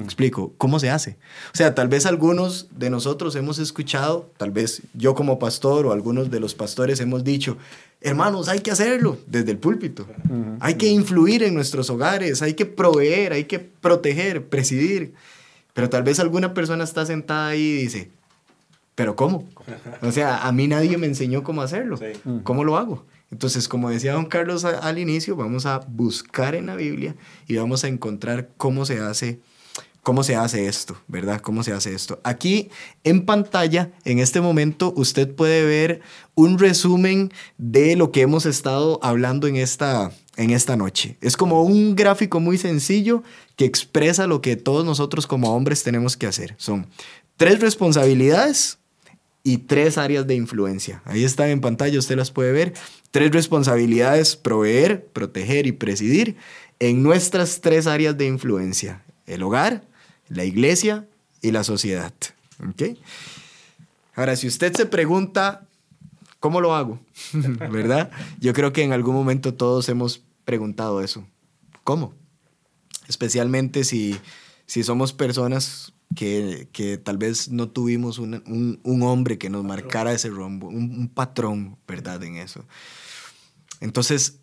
Me 0.00 0.04
explico, 0.04 0.54
¿cómo 0.56 0.78
se 0.78 0.88
hace? 0.88 1.18
O 1.52 1.56
sea, 1.56 1.74
tal 1.74 1.88
vez 1.88 2.06
algunos 2.06 2.68
de 2.70 2.88
nosotros 2.88 3.36
hemos 3.36 3.58
escuchado, 3.58 4.30
tal 4.38 4.50
vez 4.50 4.82
yo 4.94 5.14
como 5.14 5.38
pastor 5.38 5.86
o 5.86 5.92
algunos 5.92 6.30
de 6.30 6.40
los 6.40 6.54
pastores 6.54 7.00
hemos 7.00 7.22
dicho, 7.22 7.58
hermanos, 8.00 8.48
hay 8.48 8.60
que 8.60 8.70
hacerlo 8.70 9.18
desde 9.26 9.50
el 9.50 9.58
púlpito. 9.58 10.06
Hay 10.60 10.74
que 10.74 10.86
influir 10.86 11.42
en 11.42 11.54
nuestros 11.54 11.90
hogares, 11.90 12.40
hay 12.40 12.54
que 12.54 12.64
proveer, 12.64 13.34
hay 13.34 13.44
que 13.44 13.58
proteger, 13.58 14.46
presidir. 14.46 15.12
Pero 15.74 15.90
tal 15.90 16.02
vez 16.02 16.18
alguna 16.18 16.54
persona 16.54 16.84
está 16.84 17.04
sentada 17.04 17.48
ahí 17.48 17.60
y 17.60 17.82
dice, 17.82 18.10
¿pero 18.94 19.16
cómo? 19.16 19.44
O 20.00 20.12
sea, 20.12 20.46
a 20.46 20.52
mí 20.52 20.66
nadie 20.66 20.96
me 20.96 21.08
enseñó 21.08 21.42
cómo 21.42 21.60
hacerlo. 21.60 21.98
Sí. 21.98 22.12
¿Cómo 22.42 22.64
lo 22.64 22.78
hago? 22.78 23.04
Entonces, 23.30 23.68
como 23.68 23.90
decía 23.90 24.14
don 24.14 24.26
Carlos 24.26 24.64
a- 24.64 24.78
al 24.78 24.98
inicio, 24.98 25.36
vamos 25.36 25.66
a 25.66 25.78
buscar 25.78 26.54
en 26.54 26.66
la 26.66 26.74
Biblia 26.76 27.14
y 27.46 27.56
vamos 27.56 27.84
a 27.84 27.88
encontrar 27.88 28.50
cómo 28.56 28.84
se 28.86 29.00
hace 29.00 29.40
cómo 30.02 30.22
se 30.24 30.34
hace 30.34 30.66
esto, 30.66 30.96
¿verdad? 31.08 31.42
¿Cómo 31.42 31.62
se 31.62 31.72
hace 31.74 31.94
esto? 31.94 32.20
Aquí 32.24 32.70
en 33.04 33.26
pantalla, 33.26 33.92
en 34.06 34.18
este 34.18 34.40
momento, 34.40 34.94
usted 34.96 35.30
puede 35.34 35.62
ver 35.66 36.00
un 36.34 36.58
resumen 36.58 37.30
de 37.58 37.96
lo 37.96 38.10
que 38.10 38.22
hemos 38.22 38.46
estado 38.46 38.98
hablando 39.02 39.46
en 39.46 39.56
esta, 39.56 40.10
en 40.38 40.50
esta 40.52 40.74
noche. 40.74 41.18
Es 41.20 41.36
como 41.36 41.62
un 41.64 41.96
gráfico 41.96 42.40
muy 42.40 42.56
sencillo 42.56 43.22
que 43.56 43.66
expresa 43.66 44.26
lo 44.26 44.40
que 44.40 44.56
todos 44.56 44.86
nosotros 44.86 45.26
como 45.26 45.54
hombres 45.54 45.82
tenemos 45.82 46.16
que 46.16 46.26
hacer. 46.26 46.54
Son 46.56 46.86
tres 47.36 47.60
responsabilidades 47.60 48.78
y 49.42 49.58
tres 49.58 49.98
áreas 49.98 50.26
de 50.26 50.34
influencia. 50.34 51.02
Ahí 51.04 51.24
están 51.24 51.50
en 51.50 51.60
pantalla, 51.60 51.98
usted 51.98 52.16
las 52.16 52.30
puede 52.30 52.52
ver. 52.52 52.72
Tres 53.10 53.32
responsabilidades, 53.32 54.36
proveer, 54.36 55.06
proteger 55.06 55.66
y 55.66 55.72
presidir 55.72 56.36
en 56.78 57.02
nuestras 57.02 57.60
tres 57.60 57.86
áreas 57.86 58.16
de 58.16 58.26
influencia. 58.26 59.02
El 59.26 59.42
hogar, 59.42 59.84
la 60.28 60.44
iglesia 60.44 61.06
y 61.42 61.50
la 61.50 61.64
sociedad. 61.64 62.12
Ahora, 64.14 64.36
si 64.36 64.46
usted 64.46 64.72
se 64.74 64.86
pregunta, 64.86 65.66
¿cómo 66.40 66.60
lo 66.60 66.74
hago? 66.74 67.00
¿Verdad? 67.32 68.10
Yo 68.38 68.52
creo 68.52 68.72
que 68.72 68.82
en 68.82 68.92
algún 68.92 69.14
momento 69.14 69.54
todos 69.54 69.88
hemos 69.88 70.22
preguntado 70.44 71.02
eso. 71.02 71.26
¿Cómo? 71.84 72.14
Especialmente 73.08 73.84
si, 73.84 74.18
si 74.70 74.84
somos 74.84 75.12
personas 75.12 75.92
que, 76.14 76.68
que 76.70 76.96
tal 76.96 77.18
vez 77.18 77.48
no 77.48 77.70
tuvimos 77.70 78.20
un, 78.20 78.78
un 78.84 79.02
hombre 79.02 79.36
que 79.36 79.50
nos 79.50 79.64
marcara 79.64 80.12
ese 80.12 80.28
rombo, 80.30 80.68
un, 80.68 80.96
un 80.96 81.08
patrón, 81.08 81.76
¿verdad? 81.88 82.22
En 82.22 82.36
eso. 82.36 82.64
Entonces, 83.80 84.38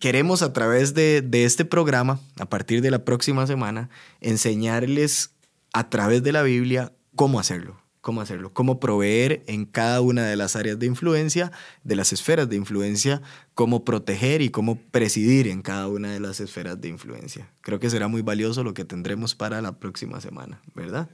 queremos 0.00 0.42
a 0.42 0.52
través 0.52 0.92
de, 0.94 1.22
de 1.22 1.44
este 1.44 1.64
programa, 1.64 2.18
a 2.40 2.46
partir 2.46 2.82
de 2.82 2.90
la 2.90 3.04
próxima 3.04 3.46
semana, 3.46 3.90
enseñarles 4.20 5.30
a 5.72 5.88
través 5.88 6.24
de 6.24 6.32
la 6.32 6.42
Biblia 6.42 6.92
cómo 7.14 7.38
hacerlo. 7.38 7.80
Cómo 8.00 8.22
hacerlo, 8.22 8.54
cómo 8.54 8.80
proveer 8.80 9.42
en 9.46 9.66
cada 9.66 10.00
una 10.00 10.24
de 10.24 10.34
las 10.34 10.56
áreas 10.56 10.78
de 10.78 10.86
influencia, 10.86 11.52
de 11.84 11.96
las 11.96 12.14
esferas 12.14 12.48
de 12.48 12.56
influencia, 12.56 13.20
cómo 13.54 13.84
proteger 13.84 14.40
y 14.40 14.48
cómo 14.48 14.76
presidir 14.90 15.48
en 15.48 15.60
cada 15.60 15.86
una 15.86 16.10
de 16.10 16.20
las 16.20 16.40
esferas 16.40 16.80
de 16.80 16.88
influencia. 16.88 17.50
Creo 17.60 17.78
que 17.78 17.90
será 17.90 18.08
muy 18.08 18.22
valioso 18.22 18.64
lo 18.64 18.72
que 18.72 18.86
tendremos 18.86 19.34
para 19.34 19.60
la 19.60 19.78
próxima 19.78 20.20
semana, 20.20 20.62
¿verdad? 20.74 21.10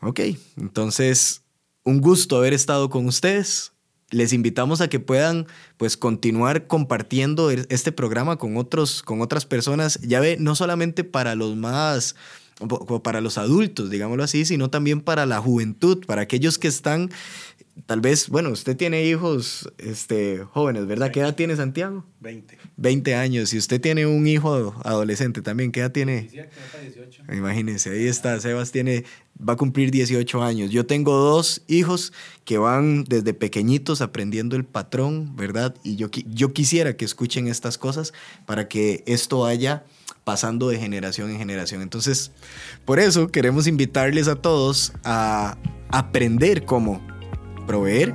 Ok, 0.00 0.20
entonces, 0.56 1.42
un 1.84 2.00
gusto 2.00 2.36
haber 2.36 2.54
estado 2.54 2.90
con 2.90 3.06
ustedes. 3.06 3.72
Les 4.10 4.32
invitamos 4.32 4.80
a 4.80 4.88
que 4.88 5.00
puedan 5.00 5.46
pues 5.76 5.96
continuar 5.96 6.68
compartiendo 6.68 7.50
este 7.50 7.90
programa 7.92 8.36
con 8.36 8.56
otros 8.56 9.02
con 9.02 9.20
otras 9.20 9.46
personas, 9.46 9.98
ya 10.00 10.20
ve, 10.20 10.36
no 10.38 10.54
solamente 10.54 11.02
para 11.02 11.34
los 11.34 11.56
más 11.56 12.14
para 13.02 13.20
los 13.20 13.38
adultos, 13.38 13.90
digámoslo 13.90 14.24
así, 14.24 14.44
sino 14.44 14.70
también 14.70 15.00
para 15.00 15.26
la 15.26 15.40
juventud, 15.40 16.04
para 16.06 16.22
aquellos 16.22 16.58
que 16.58 16.68
están 16.68 17.10
tal 17.84 18.00
vez, 18.00 18.30
bueno, 18.30 18.50
usted 18.50 18.76
tiene 18.76 19.04
hijos 19.04 19.70
este 19.76 20.38
jóvenes, 20.38 20.86
¿verdad? 20.86 21.10
¿Qué 21.10 21.20
edad 21.20 21.34
tiene 21.34 21.56
Santiago? 21.56 22.04
20. 22.20 22.56
20 22.76 23.14
años. 23.14 23.50
Si 23.50 23.58
usted 23.58 23.80
tiene 23.80 24.06
un 24.06 24.26
hijo 24.26 24.74
adolescente 24.84 25.42
también, 25.42 25.72
¿qué 25.72 25.80
edad 25.80 25.92
tiene? 25.92 26.30
Imagínense, 27.30 27.90
ahí 27.90 28.06
está, 28.06 28.40
Sebas 28.40 28.72
tiene, 28.72 29.04
va 29.36 29.52
a 29.52 29.56
cumplir 29.56 29.90
18 29.90 30.42
años. 30.42 30.70
Yo 30.70 30.86
tengo 30.86 31.14
dos 31.16 31.62
hijos 31.66 32.12
que 32.44 32.56
van 32.56 33.04
desde 33.04 33.34
pequeñitos 33.34 34.00
aprendiendo 34.00 34.56
el 34.56 34.64
patrón, 34.64 35.36
¿verdad? 35.36 35.74
Y 35.84 35.96
yo, 35.96 36.08
yo 36.10 36.54
quisiera 36.54 36.96
que 36.96 37.04
escuchen 37.04 37.46
estas 37.46 37.76
cosas 37.76 38.14
para 38.46 38.68
que 38.68 39.04
esto 39.06 39.40
vaya 39.40 39.84
pasando 40.26 40.68
de 40.68 40.76
generación 40.76 41.30
en 41.30 41.38
generación. 41.38 41.82
Entonces, 41.82 42.32
por 42.84 42.98
eso 42.98 43.28
queremos 43.28 43.68
invitarles 43.68 44.26
a 44.26 44.34
todos 44.34 44.92
a 45.04 45.56
aprender 45.90 46.64
cómo 46.64 47.00
proveer, 47.64 48.12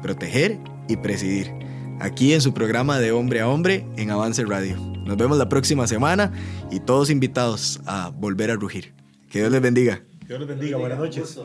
proteger 0.00 0.58
y 0.88 0.96
presidir. 0.96 1.52
Aquí 2.00 2.32
en 2.32 2.40
su 2.40 2.54
programa 2.54 2.98
de 2.98 3.12
hombre 3.12 3.42
a 3.42 3.48
hombre 3.48 3.86
en 3.98 4.10
Avance 4.10 4.42
Radio. 4.46 4.78
Nos 5.04 5.18
vemos 5.18 5.36
la 5.36 5.50
próxima 5.50 5.86
semana 5.86 6.32
y 6.70 6.80
todos 6.80 7.10
invitados 7.10 7.78
a 7.84 8.08
volver 8.08 8.50
a 8.50 8.54
rugir. 8.54 8.94
Que 9.28 9.40
Dios 9.40 9.52
les 9.52 9.60
bendiga. 9.60 10.02
Dios 10.26 10.40
les 10.40 10.48
bendiga. 10.48 10.78
Buenas 10.78 10.98
noches. 10.98 11.38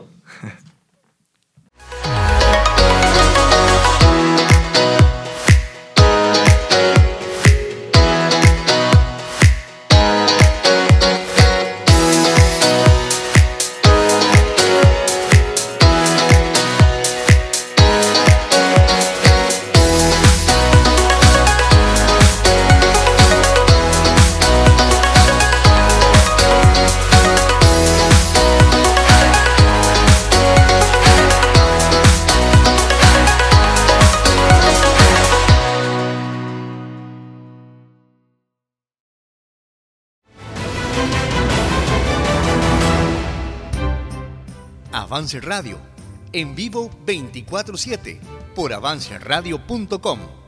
Avance 45.20 45.38
Radio, 45.42 45.76
en 46.32 46.54
vivo 46.54 46.88
24/7 47.04 48.18
por 48.54 48.72
avanceradio.com. 48.72 50.39